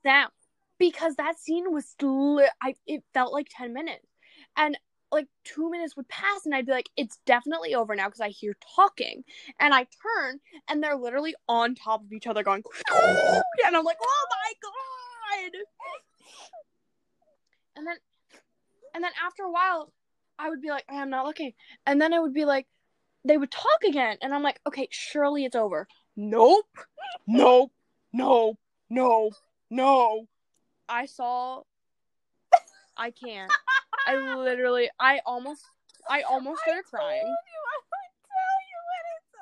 [0.04, 0.32] sound
[0.78, 4.06] because that scene was li- I it felt like 10 minutes.
[4.56, 4.78] And
[5.12, 8.28] like 2 minutes would pass and I'd be like it's definitely over now because I
[8.28, 9.22] hear talking.
[9.60, 13.98] And I turn and they're literally on top of each other going and I'm like,
[14.02, 15.52] "Oh my god."
[17.76, 17.96] And then
[18.94, 19.92] and then after a while
[20.38, 21.52] I would be like, I'm not looking.
[21.86, 22.66] And then it would be like
[23.26, 26.66] they would talk again and I'm like, "Okay, surely it's over." Nope.
[27.26, 27.72] Nope.
[28.12, 28.58] Nope.
[28.88, 29.30] No.
[29.70, 30.26] No.
[30.88, 31.62] I saw
[32.96, 33.52] I can't.
[34.06, 35.64] I literally I almost
[36.08, 37.26] I almost started I crying.
[37.26, 37.36] you
[37.66, 39.34] I would tell you when it's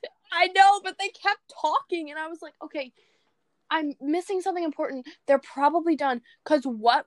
[0.00, 0.08] over.
[0.32, 2.92] I know, but they kept talking, and I was like, okay,
[3.70, 5.06] I'm missing something important.
[5.26, 6.22] They're probably done.
[6.44, 7.06] Because what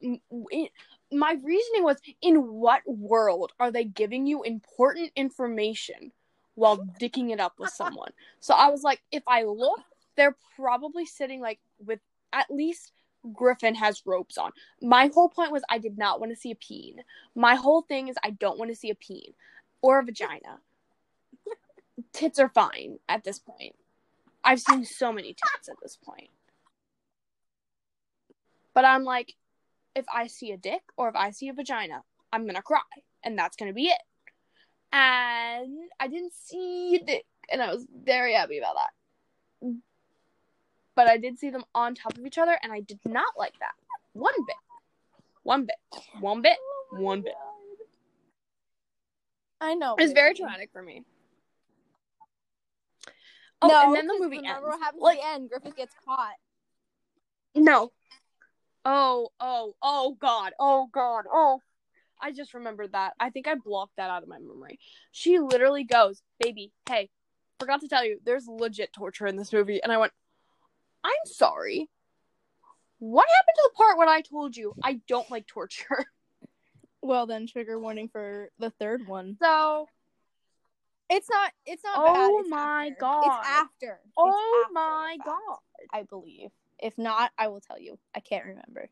[1.11, 6.11] my reasoning was in what world are they giving you important information
[6.55, 8.11] while dicking it up with someone?
[8.39, 9.81] So I was like, if I look,
[10.15, 11.99] they're probably sitting like with
[12.33, 12.91] at least
[13.33, 14.51] Griffin has ropes on.
[14.81, 16.97] My whole point was I did not want to see a peen.
[17.35, 19.33] My whole thing is I don't want to see a peen
[19.81, 20.59] or a vagina
[22.13, 23.75] tits are fine at this point.
[24.43, 26.29] I've seen so many tits at this point.
[28.73, 29.33] But I'm like,
[29.95, 32.79] if I see a dick or if I see a vagina, I'm gonna cry,
[33.23, 34.01] and that's gonna be it.
[34.93, 39.73] And I didn't see a dick, and I was very happy about that.
[40.95, 43.57] But I did see them on top of each other, and I did not like
[43.59, 43.73] that
[44.13, 44.55] one bit.
[45.43, 45.75] One bit.
[46.19, 46.57] One bit.
[46.91, 47.33] One bit.
[49.59, 49.95] I know.
[49.97, 51.03] It's very traumatic for me.
[53.61, 54.67] Oh, no, and then the movie remember ends.
[54.67, 55.49] what happens Like- at the end?
[55.49, 56.33] Griffith gets caught.
[57.55, 57.91] No.
[58.85, 60.53] Oh, oh, oh god.
[60.59, 61.25] Oh god.
[61.31, 61.61] Oh.
[62.23, 63.13] I just remembered that.
[63.19, 64.79] I think I blocked that out of my memory.
[65.11, 67.09] She literally goes, "Baby, hey,
[67.59, 70.13] forgot to tell you, there's legit torture in this movie." And I went,
[71.03, 71.89] "I'm sorry.
[72.99, 76.05] What happened to the part when I told you I don't like torture?"
[77.03, 79.35] Well, then trigger warning for the third one.
[79.41, 79.87] So,
[81.09, 81.51] It's not.
[81.65, 82.31] It's not Oh bad.
[82.41, 82.95] It's my after.
[82.99, 83.25] God.
[83.25, 83.99] It's after.
[84.03, 85.57] It's oh after my god.
[85.91, 86.51] I believe.
[86.81, 87.99] If not, I will tell you.
[88.15, 88.89] I can't remember.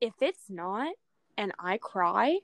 [0.00, 0.92] If it's not
[1.38, 2.38] and I cry,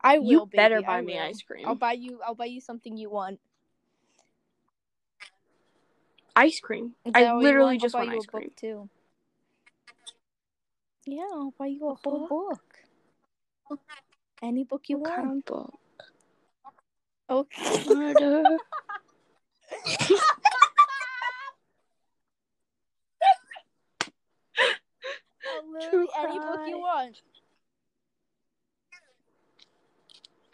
[0.00, 0.30] I will.
[0.30, 1.66] you baby, better buy me ice cream.
[1.66, 2.20] I'll buy you.
[2.26, 3.38] I'll buy you something you want.
[6.34, 6.94] ice cream.
[7.14, 7.80] I literally want?
[7.82, 8.50] just want you ice a book cream.
[8.56, 8.88] too.
[11.06, 12.62] Yeah, I'll buy you a whole book.
[14.42, 15.38] Any book you What kind want.
[15.38, 15.74] of book?
[17.30, 17.84] Okay.
[17.88, 18.58] Murder.
[25.78, 27.20] Literally any book you want.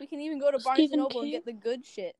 [0.00, 2.16] We can even go to Barnes and Stephen Noble and get the good shit.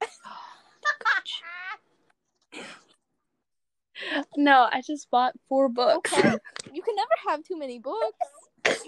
[4.36, 6.12] no, I just bought four books.
[6.12, 6.38] Okay.
[6.72, 8.18] you can never have too many books.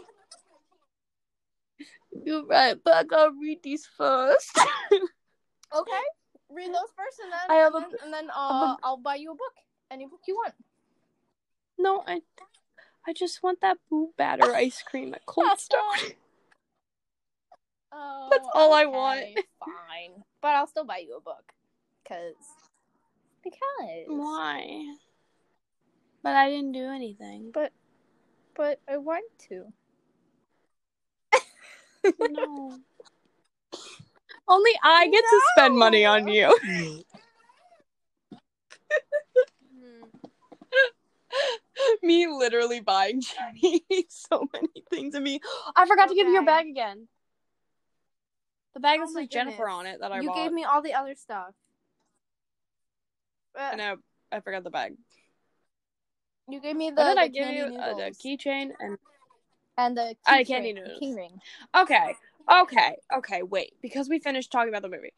[2.24, 4.58] You're right, but I gotta read these first.
[5.74, 6.00] Okay.
[6.50, 8.96] Read those first and then I have and a- then, and then uh, a- I'll
[8.96, 9.52] buy you a book.
[9.90, 10.54] Any book you want.
[11.78, 12.20] No, I,
[13.06, 16.14] I just want that boo batter ice cream at Cold Stone.
[17.92, 19.24] Oh, That's all I oh, want.
[19.60, 21.52] Fine, but I'll still buy you a book,
[22.06, 22.34] cause
[23.42, 24.06] because.
[24.06, 24.94] Why?
[26.22, 27.50] But I didn't do anything.
[27.52, 27.72] But
[28.56, 29.66] but I want to.
[32.18, 32.78] No.
[34.48, 36.56] Only I get to spend money on you.
[42.02, 45.40] me literally buying Jenny so many things and me.
[45.74, 47.08] I forgot to give you your bag again.
[48.74, 49.74] The bag Oh says Jennifer goodness.
[49.74, 50.36] on it that I you bought.
[50.36, 51.54] gave me all the other stuff.
[53.58, 53.96] I know.
[54.30, 54.94] I forgot the bag.
[56.48, 57.64] you gave me the, What did the I give you?
[57.78, 58.98] Uh, the keychain and
[59.78, 60.98] and the Uh, key candy ring, noodles.
[60.98, 61.40] key ring.
[61.76, 62.14] Okay.
[62.52, 62.96] Okay.
[63.16, 63.42] Okay.
[63.42, 63.72] Wait.
[63.82, 65.12] Because we finished talking about the movie.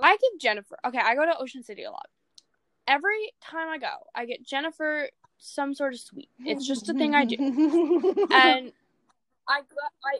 [0.00, 0.78] I give Jennifer.
[0.86, 0.98] Okay.
[0.98, 2.06] I go to Ocean City a lot.
[2.86, 5.08] Every time I go, I get Jennifer
[5.44, 6.28] some sort of sweet.
[6.46, 7.36] It's just a thing I do.
[8.30, 8.72] And
[9.48, 10.18] I got I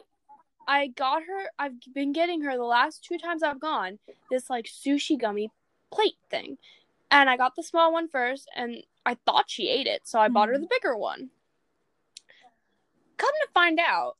[0.67, 1.49] I got her.
[1.57, 5.49] I've been getting her the last two times I've gone this like sushi gummy
[5.91, 6.57] plate thing,
[7.09, 10.27] and I got the small one first, and I thought she ate it, so I
[10.27, 11.29] bought her the bigger one.
[13.17, 14.17] Come to find out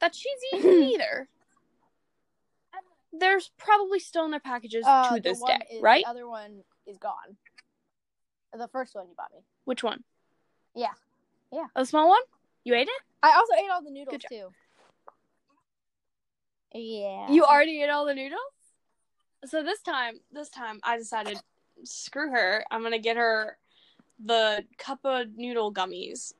[0.00, 1.28] that she's eaten neither.
[3.12, 6.02] There's probably still in their packages Uh, to this day, is- right?
[6.04, 7.36] The other one is gone.
[8.56, 9.40] The first one you bought me.
[9.64, 10.04] Which one?
[10.74, 10.92] Yeah.
[11.50, 11.66] Yeah.
[11.76, 12.20] A small one.
[12.64, 13.02] You ate it.
[13.22, 14.52] I also ate all the noodles too.
[16.74, 17.30] Yeah.
[17.30, 18.40] You already ate all the noodles?
[19.44, 21.40] So this time, this time I decided,
[21.84, 22.64] screw her.
[22.70, 23.56] I'm gonna get her
[24.24, 26.34] the cup of noodle gummies.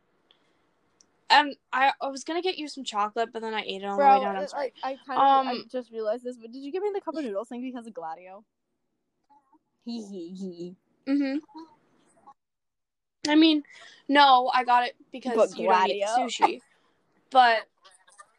[1.31, 3.97] And I, I was gonna get you some chocolate, but then I ate it on
[3.97, 4.37] Bro, the way down.
[4.37, 4.73] I'm sorry.
[4.83, 7.01] I, I kind of I Um, just realized this, but did you give me the
[7.01, 8.45] cup of noodles thing because of Gladio?
[9.85, 10.77] Hee hee hee.
[11.07, 11.39] hmm
[13.29, 13.63] I mean,
[14.09, 16.61] no, I got it because But you don't eat sushi.
[17.31, 17.63] But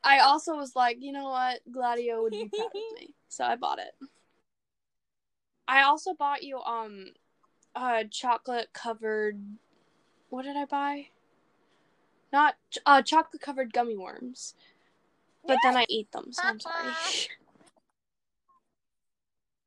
[0.03, 3.55] I also was like, you know what, Gladio would be proud of me, so I
[3.55, 3.95] bought it.
[5.67, 7.07] I also bought you um,
[7.75, 9.39] a chocolate covered.
[10.29, 11.07] What did I buy?
[12.33, 14.55] Not uh, chocolate covered gummy worms.
[15.45, 16.93] But then I ate them, so I'm sorry.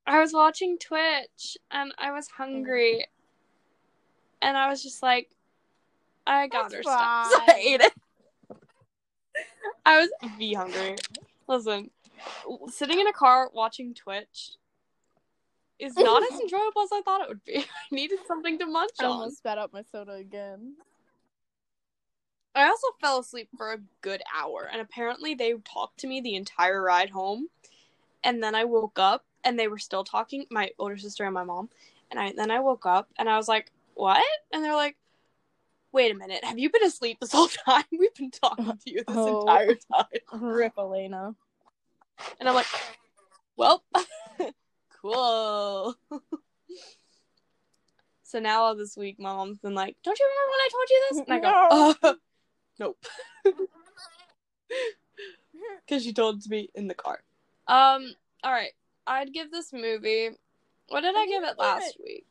[0.07, 3.05] I was watching Twitch and I was hungry.
[4.41, 5.29] And I was just like,
[6.25, 7.31] I got That's her stuff.
[7.31, 7.93] So I ate it.
[9.85, 10.95] I was V hungry.
[11.47, 11.89] Listen,
[12.69, 14.57] sitting in a car watching Twitch
[15.79, 17.57] is not as enjoyable as I thought it would be.
[17.91, 19.11] I needed something to munch I on.
[19.11, 20.75] almost spat out my soda again.
[22.55, 26.35] I also fell asleep for a good hour, and apparently they talked to me the
[26.35, 27.49] entire ride home.
[28.23, 30.45] And then I woke up, and they were still talking.
[30.49, 31.69] My older sister and my mom,
[32.09, 34.23] and I then I woke up, and I was like, "What?"
[34.53, 34.95] And they're like,
[35.91, 37.83] wait a minute, have you been asleep this whole time?
[37.91, 39.41] We've been talking to you this Oh.
[39.41, 40.05] entire time.
[40.41, 41.33] Rip Elena.
[42.39, 42.67] And I'm like,
[43.55, 43.83] well,
[45.01, 45.95] cool.
[48.23, 50.89] so now all this week, my mom's been like, don't you remember when I told
[50.89, 51.19] you this?
[51.27, 52.13] And I go, uh,
[52.79, 53.05] nope.
[55.85, 57.21] Because she told it to me in the car.
[57.67, 58.73] Um, all right.
[59.07, 60.29] I'd give this movie.
[60.89, 62.25] What did I did give it last week?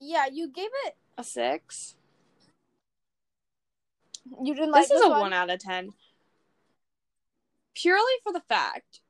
[0.00, 0.96] Yeah, you gave it.
[1.18, 1.96] A six.
[4.42, 5.90] You didn't like this is a one out of ten.
[7.74, 9.00] Purely for the fact,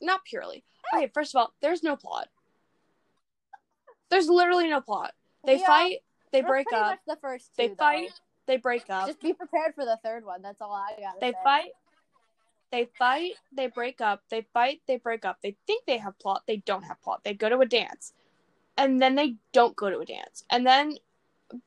[0.00, 0.64] not purely.
[0.94, 2.28] Okay, first of all, there's no plot.
[4.10, 5.12] There's literally no plot.
[5.44, 5.98] They Yeah, fight.
[6.30, 6.98] They break up.
[7.06, 8.10] the first They two, fight.
[8.46, 9.06] They break up.
[9.06, 10.42] Just be prepared for the third one.
[10.42, 11.20] That's all I got.
[11.20, 11.70] They fight.
[12.70, 13.32] They fight.
[13.52, 14.22] They break up.
[14.30, 14.82] They fight.
[14.86, 15.38] They break up.
[15.42, 16.42] They think they have plot.
[16.46, 17.22] They don't have plot.
[17.24, 18.12] They go to a dance,
[18.76, 20.44] and then they don't go to a dance.
[20.50, 20.96] And then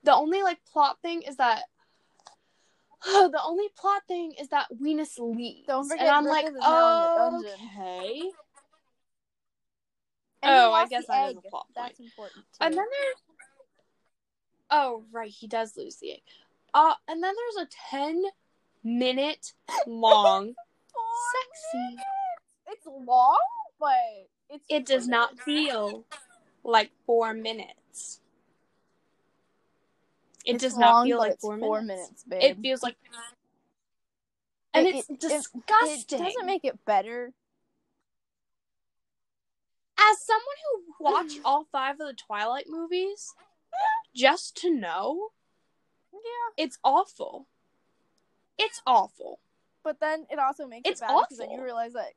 [0.03, 1.63] the only like plot thing is that
[3.05, 5.67] the only plot thing is that Venus leaves.
[5.67, 8.21] Don't forget and I'm Griffith like, is now in the okay.
[10.43, 11.75] And Oh, I guess that is a plot point.
[11.75, 12.45] That's important.
[12.45, 12.57] Too.
[12.61, 13.15] And then there's
[14.71, 16.21] oh right, he does lose the egg.
[16.73, 18.23] Uh, and then there's a ten
[18.83, 19.53] minute
[19.85, 20.47] long
[21.33, 21.97] sex scene.
[22.67, 23.37] It's long,
[23.79, 23.93] but
[24.49, 24.65] it's.
[24.69, 26.05] It does not feel
[26.67, 28.19] like four minutes.
[30.45, 32.01] It It's does long, not feel like four, four minutes.
[32.01, 32.43] minutes, babe.
[32.43, 32.95] It feels like,
[34.73, 36.19] and It- it's it- disgusting.
[36.21, 37.33] It doesn't make it better.
[39.99, 43.33] As someone who watched all five of the Twilight movies,
[44.15, 45.29] just to know,
[46.13, 47.47] Yeah, it's awful.
[48.57, 49.39] It's awful.
[49.83, 52.11] but then it also makes It's it bad because then you realize that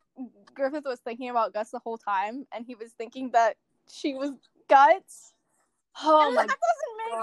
[0.55, 3.57] Griffith was thinking about Guts the whole time, and he was thinking that
[3.93, 4.33] she was
[4.69, 5.33] Guts.
[6.03, 7.21] Oh and my that doesn't make it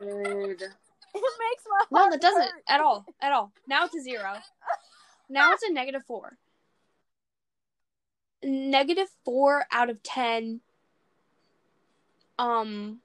[0.00, 0.60] better.
[0.60, 0.74] god.
[1.14, 2.62] It makes my No, heart that doesn't hurt.
[2.68, 3.06] at all.
[3.20, 3.50] At all.
[3.66, 4.34] Now it's a zero.
[5.28, 6.36] Now it's a negative four.
[8.42, 10.60] Negative four out of ten.
[12.38, 13.00] Um,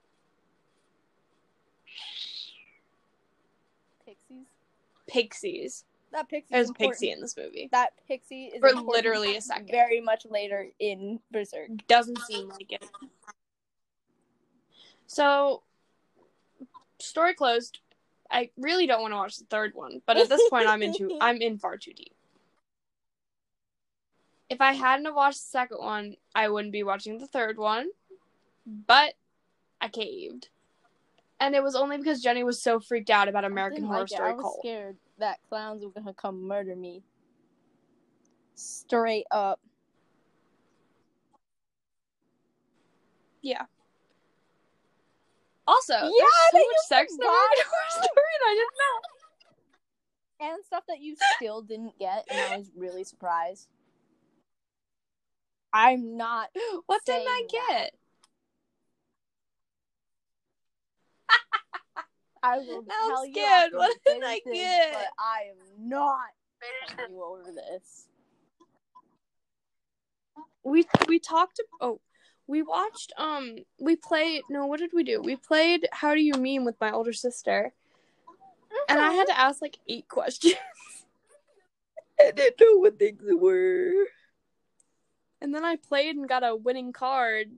[4.06, 4.46] Pixies.
[5.08, 5.84] pixies.
[6.14, 6.46] That pixie.
[6.48, 7.68] There's a pixie in this movie.
[7.72, 9.68] That pixie is For literally a second.
[9.68, 11.70] Very much later in Berserk.
[11.88, 12.84] Doesn't seem like it.
[15.08, 15.64] So,
[17.00, 17.80] story closed.
[18.30, 21.18] I really don't want to watch the third one, but at this point, I'm into.
[21.20, 22.14] I'm in far too deep.
[24.48, 27.88] If I hadn't have watched the second one, I wouldn't be watching the third one.
[28.64, 29.14] But
[29.80, 30.48] I caved,
[31.40, 34.14] and it was only because Jenny was so freaked out about American Horror like it.
[34.14, 34.58] Story I was Cult.
[34.60, 37.02] scared that clowns were gonna come murder me.
[38.54, 39.60] Straight up.
[43.42, 43.64] Yeah.
[45.66, 46.08] Also, Yeah,
[46.52, 47.30] there's so much sex in forgot.
[47.30, 49.00] Horror Story, and I didn't know.
[50.40, 53.68] And stuff that you still didn't get, and I was really surprised.
[55.72, 56.50] I'm not.
[56.86, 57.94] What didn't I get?
[62.44, 63.70] I will Now I'm tell you scared.
[63.72, 64.92] What we did I get?
[64.92, 66.18] But I am not
[66.94, 68.06] telling you over this.
[70.62, 71.58] We we talked.
[71.58, 72.00] About oh,
[72.46, 73.14] we watched.
[73.16, 74.42] Um, we played.
[74.50, 75.22] No, what did we do?
[75.22, 75.88] We played.
[75.90, 77.72] How do you mean with my older sister?
[78.90, 80.54] And I had to ask like eight questions.
[82.20, 84.04] I didn't know what things were.
[85.40, 87.48] And then I played and got a winning card.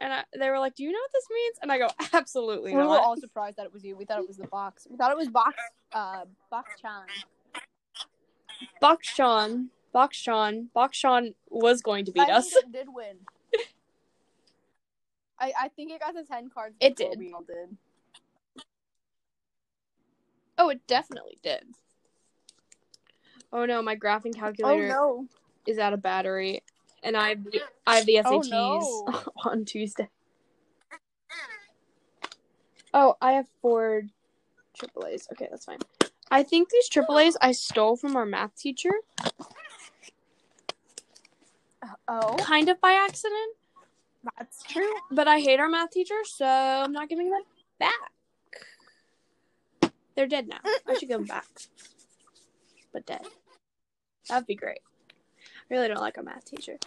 [0.00, 2.72] And I, they were like, "Do you know what this means?" And I go, "Absolutely
[2.74, 3.96] We were all surprised that it was you.
[3.96, 4.86] We thought it was the box.
[4.90, 5.56] We thought it was box.
[5.92, 7.06] Uh, box Chan.
[8.80, 12.52] Box Sean, Box Sean, Box Sean was going to beat I us.
[12.54, 13.16] it did win.
[15.38, 16.76] I I think it got the ten cards.
[16.80, 17.18] It did.
[17.18, 17.76] We all did.
[20.58, 21.64] Oh, it definitely did.
[23.52, 25.26] Oh no, my graphing calculator Oh calculator no!
[25.66, 26.62] is out of battery,
[27.02, 29.22] and I have the, I have the Oh, SATs no.
[29.44, 30.08] on Tuesday.
[32.92, 34.02] Oh, I have four
[34.76, 35.28] AAA's.
[35.32, 35.78] Okay, that's fine.
[36.30, 38.92] I think these AAA's I stole from our math teacher,
[41.82, 43.56] Uh Oh, kind of by accident.
[44.38, 44.92] that's true.
[45.10, 47.42] But I hate our math teacher, so I'm not giving them
[47.78, 48.12] back.
[50.14, 50.58] They're dead now.
[50.86, 51.46] I should give them back.
[52.92, 53.22] But dead.
[54.28, 54.80] That'd be great.
[55.70, 56.78] I really don't like our math teacher.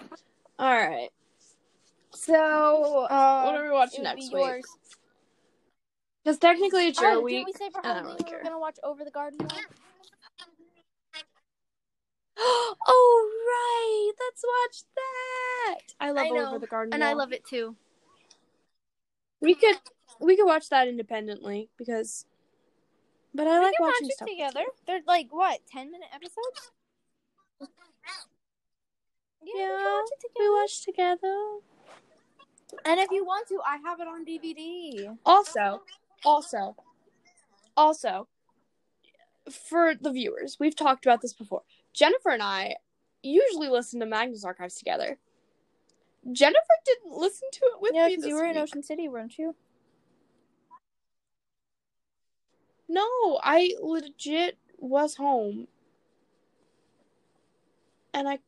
[0.60, 1.10] All right.
[2.12, 4.66] So, Uh, what are we watching next be week?
[6.24, 7.46] Because technically it's your Oh, week.
[7.46, 8.38] Didn't we say for I don't Halloween really we care.
[8.40, 9.58] were gonna watch Over the Garden Wall?
[12.88, 15.80] oh right, let's watch that.
[16.00, 17.76] I love I know, Over the Garden And I love it too.
[19.42, 19.78] We could
[20.20, 22.26] we could watch that independently because.
[23.34, 24.66] But I We like can watching watch it stuff together.
[24.86, 26.72] They're like what, ten minute episodes?
[29.46, 30.52] Yeah, Yeah, watch it We together.
[30.54, 31.60] watch together.
[32.86, 35.16] And if you want to, I have it on DVD.
[35.26, 35.84] Also,
[36.26, 36.76] also,
[37.78, 38.28] also,
[39.52, 41.62] for the viewers, we've talked about this before.
[41.94, 42.78] Jennifer and I
[43.22, 45.20] usually listen to Magnus Archives together.
[46.32, 48.58] Jennifer didn't listen to it with Yeah, me because you were in.
[48.58, 49.56] Ocean City, weren't you?
[52.88, 55.68] No, I legit was home,
[58.14, 58.40] and I,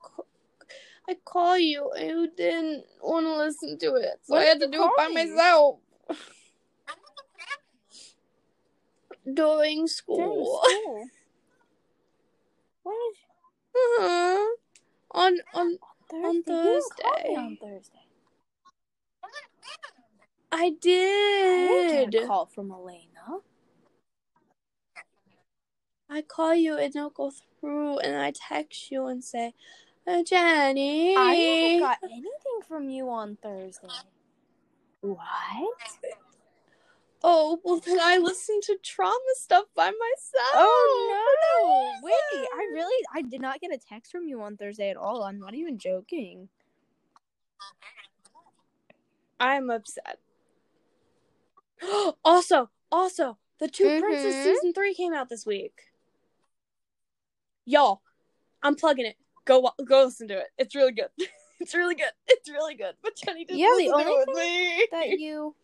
[1.07, 4.59] I call you, and you didn't want to listen to it, so When I had
[4.59, 5.79] to do it by myself
[9.33, 10.17] during school.
[10.17, 11.07] During school.
[12.83, 12.95] When
[13.75, 14.55] Uh-huh.
[15.11, 15.77] On on
[16.09, 16.23] Thursday?
[16.27, 17.35] On You didn't call me Thursday.
[17.35, 17.99] on Thursday.
[20.51, 23.41] I I didn't get a call from Elena.
[26.09, 29.53] I call you and it'll go through, and I text you and say,
[30.07, 31.15] uh, Jenny.
[31.15, 33.87] I haven't got anything from you on Thursday.
[35.01, 35.19] What?
[37.23, 40.53] Oh, well, then I listened to trauma stuff by myself.
[40.53, 42.07] Oh no!
[42.07, 45.23] Wait, I really I did not get a text from you on Thursday at all.
[45.23, 46.49] I'm not even joking.
[49.39, 50.19] I'm upset.
[52.23, 54.43] also, also, the Two Princes Mhm.
[54.43, 55.91] season three came out this week.
[57.65, 58.01] Y'all,
[58.61, 59.17] I'm plugging it.
[59.45, 60.47] Go go listen to it.
[60.57, 61.09] It's really good.
[61.57, 62.11] It's really good.
[62.27, 62.95] It's really good.
[63.01, 64.87] But Jenny didn't Yeah, the listen to only it with me.
[64.91, 65.55] That you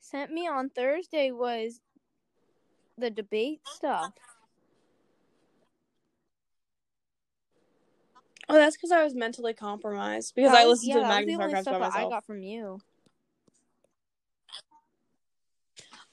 [0.00, 1.80] sent me on Thursday was
[2.98, 4.12] the debate stuff.
[8.48, 11.26] Oh, that's because I was mentally compromised because I listened yeah, to the that was
[11.26, 12.80] Magnus only Archives by that I got from you.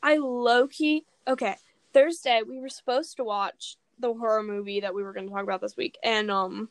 [0.02, 1.56] I low key okay.
[1.94, 5.44] Thursday we were supposed to watch the horror movie that we were going to talk
[5.44, 6.70] about this week, and um,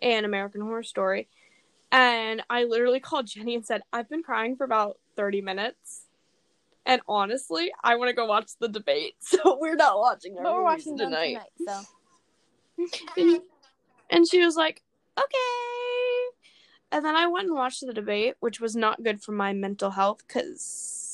[0.00, 1.28] and American Horror Story,
[1.92, 6.04] and I literally called Jenny and said I've been crying for about thirty minutes,
[6.86, 10.34] and honestly, I want to go watch the debate, so we're not watching.
[10.34, 11.38] But we're watching tonight.
[11.38, 11.80] tonight, so
[13.16, 13.40] And,
[14.10, 14.82] and she was like,
[15.18, 15.24] okay.
[16.90, 19.90] And then I went and watched the debate, which was not good for my mental
[19.90, 21.04] health because,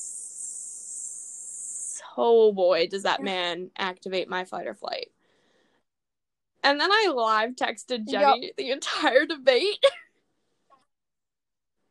[2.16, 5.10] oh boy, does that man activate my fight or flight.
[6.64, 9.84] And then I live texted Jenny the entire debate.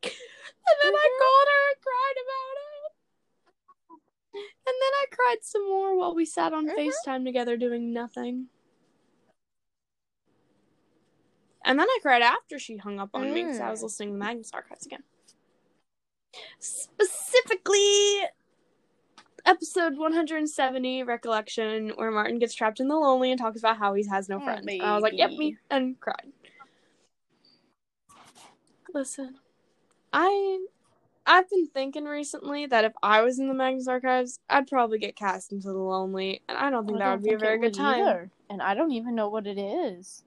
[0.02, 0.12] and
[0.82, 2.64] then I called her and cried about it.
[4.66, 6.74] And then I cried some more while we sat on Mhm.
[6.76, 8.48] FaceTime together doing nothing.
[11.64, 13.84] And then I cried after she hung up on me because I was Mm.
[13.84, 15.04] listening to Magnus Archives again.
[16.58, 18.28] Specifically,
[19.46, 24.06] episode 170, Recollection, where Martin gets trapped in the lonely and talks about how he
[24.08, 24.66] has no Oh, friends.
[24.66, 26.32] And I was like, yep, me, and cried.
[28.92, 29.36] Listen,
[30.12, 30.58] I.
[31.26, 35.16] I've been thinking recently that if I was in the Magnus Archives, I'd probably get
[35.16, 37.38] cast into the Lonely, and I don't think oh, I that don't would be a
[37.38, 38.00] very good time.
[38.02, 38.30] either.
[38.50, 40.22] And I don't even know what it is.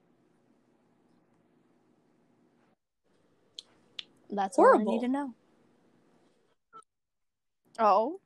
[4.28, 4.92] That's all I Horrible.
[4.92, 5.34] need to know.
[7.78, 8.20] Oh,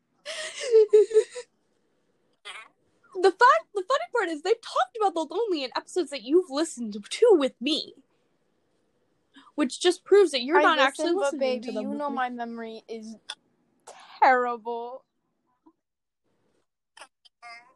[3.22, 6.50] the fact the funny part is they've talked about the lonely in episodes that you've
[6.50, 7.94] listened to with me
[9.54, 12.30] which just proves that you're I not actually listening baby, to them you know my
[12.30, 13.16] memory is
[14.20, 15.04] terrible.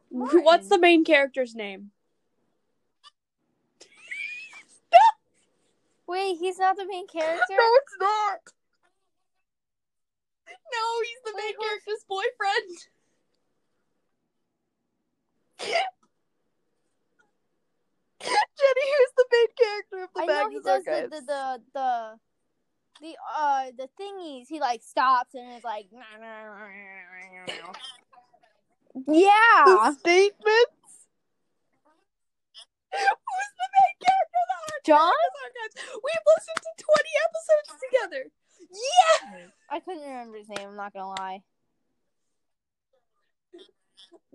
[0.09, 1.91] What's the main character's name
[6.07, 7.43] Wait, he's not the main character.
[7.49, 8.39] No, it's not
[10.47, 12.87] no he's the main character's boyfriend
[18.57, 22.19] Jenny, who's the main character of the I know he does the, the the the
[23.01, 24.47] the uh the thingies.
[24.49, 25.87] He like stops and is like.
[29.07, 29.63] Yeah.
[29.65, 30.73] the statements.
[32.89, 35.13] Who's the main character of the John?
[35.13, 35.75] Archives?
[35.93, 38.23] We've listened to 20 episodes together.
[38.71, 39.37] Yeah!
[39.69, 40.69] I couldn't remember his name.
[40.69, 41.41] I'm not gonna lie.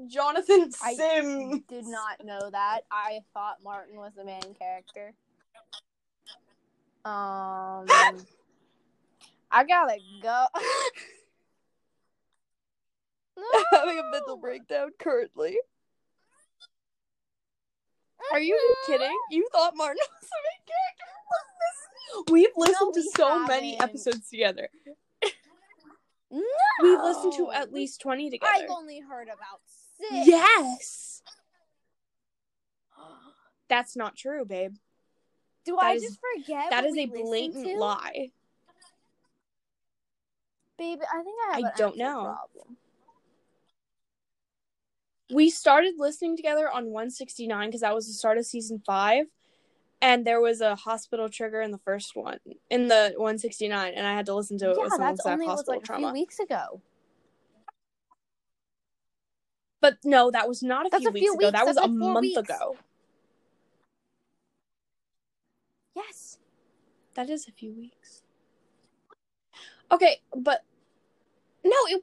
[0.09, 0.95] Jonathan I
[1.69, 2.81] Did not know that.
[2.91, 5.15] I thought Martin was the main character.
[7.05, 7.87] Um,
[9.51, 10.47] I gotta go.
[13.37, 15.59] I'm having a mental breakdown currently.
[18.33, 19.17] Are you kidding?
[19.31, 22.31] You thought Martin was the main character?
[22.33, 23.91] We've listened to we so many haven't.
[23.91, 24.69] episodes together.
[26.31, 26.41] No.
[26.83, 28.53] We've listened to at least 20 together.
[28.55, 29.61] I've only heard about
[29.99, 30.27] six.
[30.27, 31.23] Yes.
[33.69, 34.75] That's not true, babe.
[35.65, 36.71] Do That I is- just forget?
[36.71, 37.77] That is a blatant to?
[37.79, 38.31] lie.
[40.79, 42.23] Babe, I think I have I don't know.
[42.23, 42.77] problem.
[45.33, 49.27] We started listening together on 169 because that was the start of season five.
[50.01, 52.39] And there was a hospital trigger in the first one,
[52.71, 55.47] in the 169, and I had to listen to it yeah, with someone that's only
[55.47, 56.81] was hospital like a few weeks ago.
[59.81, 61.47] But no, that was not a That's few a weeks few ago.
[61.47, 62.39] weeks, That was that's a month weeks.
[62.39, 62.77] ago.
[65.95, 66.39] Yes.
[67.15, 68.23] That is a few weeks.
[69.91, 70.65] Okay, but
[71.65, 72.03] no, it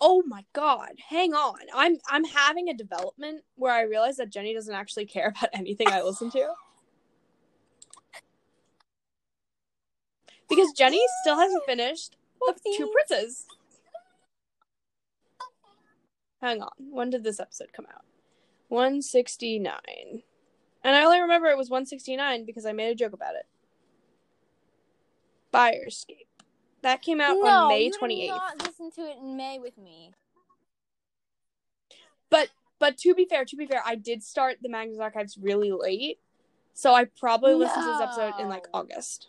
[0.00, 1.58] Oh my god, hang on.
[1.74, 5.88] I'm I'm having a development where I realize that Jenny doesn't actually care about anything
[5.88, 6.54] I listen to.
[10.48, 13.46] Because Jenny still hasn't finished the two princes.
[16.40, 16.70] Hang on.
[16.78, 18.04] When did this episode come out?
[18.68, 20.22] 169.
[20.82, 23.46] And I only remember it was 169 because I made a joke about it.
[25.52, 26.29] Fire Escape.
[26.82, 28.20] That came out no, on May 28th.
[28.20, 30.12] did not listen to it in May with me.
[32.30, 35.72] But but to be fair, to be fair, I did start the Magnus Archives really
[35.72, 36.18] late.
[36.72, 39.28] So I probably listened to this episode in like August.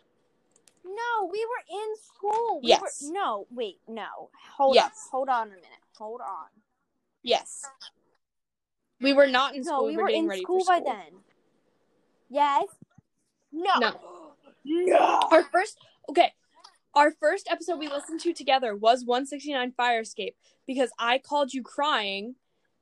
[0.85, 2.61] No, we were in school.
[2.63, 3.03] We Yes.
[3.03, 4.29] Were, no, wait, no.
[4.55, 5.07] Hold Yes.
[5.07, 5.11] on.
[5.11, 5.65] Hold on a minute.
[5.97, 6.47] Hold on.
[7.23, 7.65] Yes.
[8.99, 9.81] We were not in school.
[9.81, 11.23] no, we, we were in ready school for by then.
[12.29, 12.65] Yes.
[13.51, 13.79] No.
[13.79, 13.99] No.
[14.63, 15.19] No.
[15.31, 15.79] Our first
[16.09, 16.33] okay.
[16.93, 20.35] Our first episode we listened to together was 169 Fire Escape
[20.67, 22.35] because I called you crying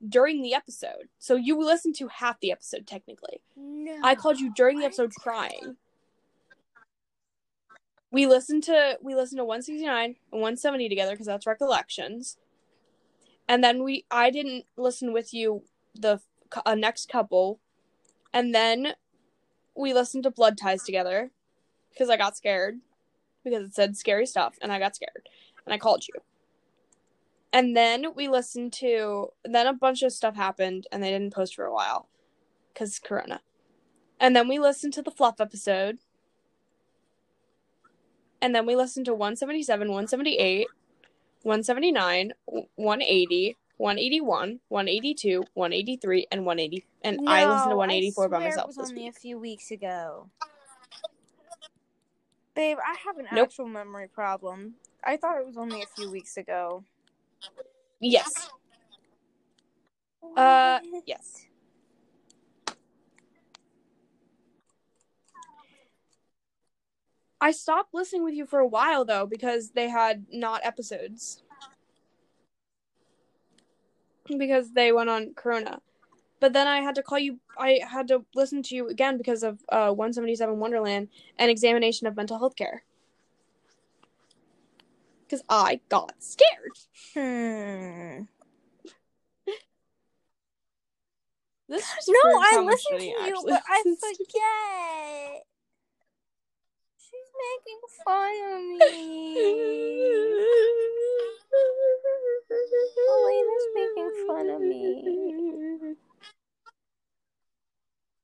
[0.06, 1.08] during the episode.
[1.18, 3.40] So you listened to half the episode technically.
[3.56, 4.00] No.
[4.02, 5.76] I called you during the episode crying.
[8.10, 12.36] We listened to we listened to 169 and 170 together because that's recollections.
[13.48, 15.62] And then we I didn't listen with you
[15.94, 16.20] the
[16.66, 17.60] uh, next couple.
[18.32, 18.94] And then
[19.76, 21.30] we listened to Blood Ties together
[21.92, 22.80] because I got scared
[23.44, 25.28] because it said scary stuff and I got scared
[25.64, 26.14] and I called you.
[27.52, 31.54] And then we listened to then a bunch of stuff happened and they didn't post
[31.54, 32.08] for a while
[32.74, 33.40] cuz corona.
[34.20, 35.98] And then we listened to the fluff episode.
[38.42, 40.66] And then we listened to 177, 178,
[41.42, 42.32] 179,
[42.76, 46.86] 180, 181, 182, 183, and 180.
[47.02, 49.16] And I listened to No, 184 by myself It was only week.
[49.16, 50.30] a few weeks ago.
[52.60, 53.48] Babe, I have an Nope.
[53.48, 54.74] actual memory problem.
[55.02, 56.84] I thought it was only a few weeks ago.
[58.00, 58.50] Yes.
[60.36, 61.46] Uh, yes.
[67.40, 71.42] I stopped listening with you for a while though because they had not episodes.
[74.26, 75.80] Because they went on Corona.
[76.40, 79.42] But then I had to call you I had to listen to you again because
[79.42, 82.82] of uh 177 Wonderland and examination of mental health care.
[85.28, 86.78] Cuz I got scared.
[87.14, 88.24] Hmm.
[91.68, 95.44] This was No, I listened to you, actually but I forget.
[96.96, 98.78] She's making fun of me.
[103.10, 105.96] Elena's making fun of me.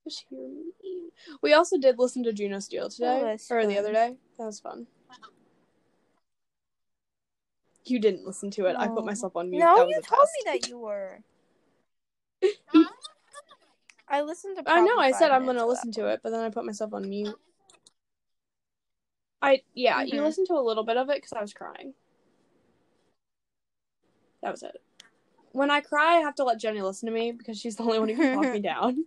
[0.07, 1.11] Is she mean?
[1.41, 4.15] We also did listen to Juno Steel today, that's or the other day.
[4.37, 4.87] That was fun.
[7.83, 8.75] You didn't listen to it.
[8.79, 9.59] I put myself on mute.
[9.59, 10.31] No, you told test.
[10.45, 11.19] me that you were.
[14.07, 14.63] I listened to.
[14.65, 14.97] I know.
[14.97, 17.37] I said I'm gonna listen to it, but then I put myself on mute.
[19.41, 20.25] I yeah, you Mhm.
[20.25, 21.93] listened to a little bit of it because I was crying.
[24.41, 24.81] That was it.
[25.51, 27.99] When I cry, I have to let Jenny listen to me because she's the only
[27.99, 29.05] one who can talk me down.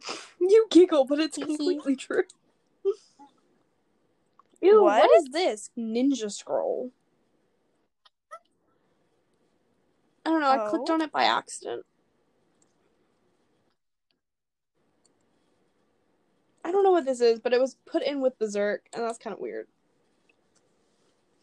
[0.40, 2.24] you giggle, but it's completely true.
[4.60, 5.10] Ew, what What?
[5.18, 5.70] is this?
[5.78, 6.90] Ninja scroll.
[10.26, 10.94] I don't know, I clicked Oh.
[10.94, 11.84] on it by accident.
[16.64, 19.18] I don't know what this is, but it was put in with Berserk, and that's
[19.18, 19.68] kind of weird.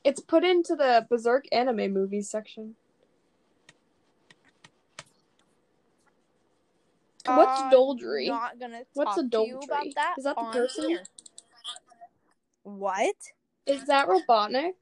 [0.03, 2.75] It's put into the Berserk anime movies section.
[7.25, 8.27] What's I'm Doldrey?
[8.27, 9.93] Not gonna What's a to you about Doldrey?
[9.95, 10.15] that.
[10.17, 10.89] Is that the person?
[10.89, 11.03] here.
[12.63, 13.15] What?
[13.65, 14.73] Is that Robotnik?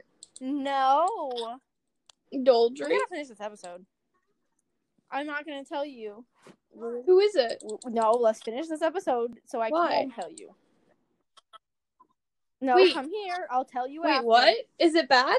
[0.41, 1.07] No.
[1.21, 1.57] Doldrey.
[2.31, 2.79] We Doldrey?
[2.79, 3.85] gotta finish this episode.
[5.11, 6.25] I'm not gonna tell you.
[6.77, 7.63] Who is it?
[7.87, 9.89] No, let's finish this episode so I Why?
[9.89, 10.53] can tell you.
[12.61, 12.93] No, Wait.
[12.93, 13.47] come here.
[13.49, 14.27] I'll tell you Wait, after.
[14.27, 14.55] what?
[14.77, 15.37] Is it bad?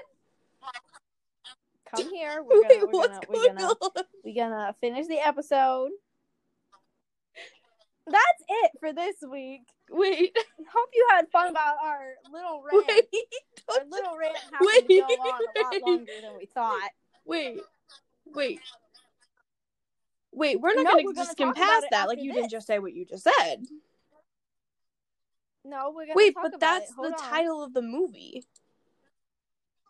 [1.95, 2.43] Come here.
[2.49, 3.91] We're Wait, gonna, we're what's gonna, we're going gonna, on?
[4.25, 5.91] we're gonna finish the episode.
[8.11, 9.63] That's it for this week.
[9.91, 10.37] Wait,
[10.73, 12.87] Hope you had fun about our little rant.
[12.89, 13.05] wait,
[13.69, 15.83] Our little rant happened to go Wait, on a lot wait.
[15.83, 16.91] longer than we thought.
[17.25, 17.61] wait,
[18.35, 18.61] wait.
[20.33, 22.07] Wait, we're not No, gonna we're gonna just skim past that.
[22.09, 22.37] Like you this.
[22.37, 23.65] didn't just say what you just said.
[25.65, 26.95] No, we're gonna Wait, talk but that's.
[26.95, 27.13] The on.
[27.19, 28.45] title of the movie.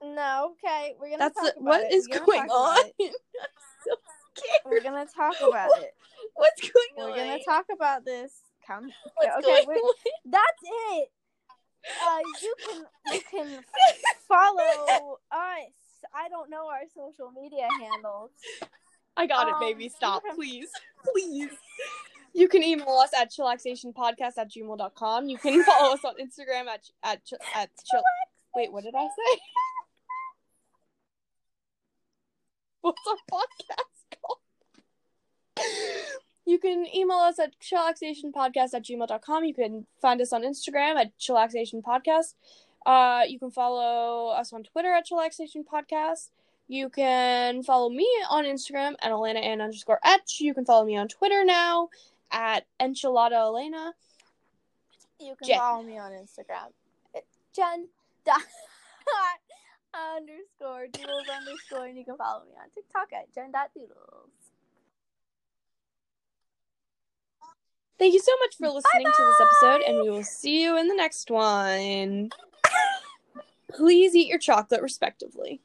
[0.03, 1.93] No, okay, we're gonna That's talk the, about what it.
[1.93, 2.79] is gonna going on?
[3.01, 3.11] I'm
[3.85, 3.95] so
[4.35, 4.61] scared.
[4.65, 5.95] We're gonna talk about it.
[6.35, 7.11] What's going on?
[7.11, 8.33] We're gonna talk about this.
[8.67, 8.91] Come.
[9.17, 9.95] What's okay, going we're- on?
[10.27, 10.63] That's
[10.93, 11.09] it.
[12.05, 13.65] Uh, you can you can
[14.29, 15.71] follow us.
[16.15, 18.31] I don't know our social media handles.
[19.17, 19.89] I got it, Um, baby.
[19.89, 20.69] Stop, please.
[21.13, 21.51] Please.
[22.33, 25.29] You can email us at chillaxationpodcast at gmail.com.
[25.29, 27.23] You can follow us on Instagram at at
[27.55, 28.03] at chill.
[28.55, 29.41] Wait, what did I say?
[32.83, 34.00] What's our podcast?
[36.47, 39.45] You can email us at chillaxationpodcast at gmail.com.
[39.45, 42.35] You can find us on Instagram at chillaxationpodcast.
[42.87, 46.31] Uh, you can follow us on Twitter at chillaxationpodcast.
[46.67, 50.41] You can follow me on Instagram at Elena Ann underscore Etch.
[50.41, 51.89] You can follow me on Twitter now
[52.31, 53.93] at Enchilada Elena.
[55.19, 55.59] You can Jen.
[55.59, 56.73] follow me on Instagram.
[57.13, 57.89] It's Jen
[58.25, 58.41] dot
[60.17, 64.31] underscore doodles underscore, and you can follow me on TikTok at Jen dot doodles.
[68.01, 70.89] Thank you so much for listening to this episode, and we will see you in
[70.89, 72.31] the next one.
[73.71, 75.61] Please eat your chocolate respectively.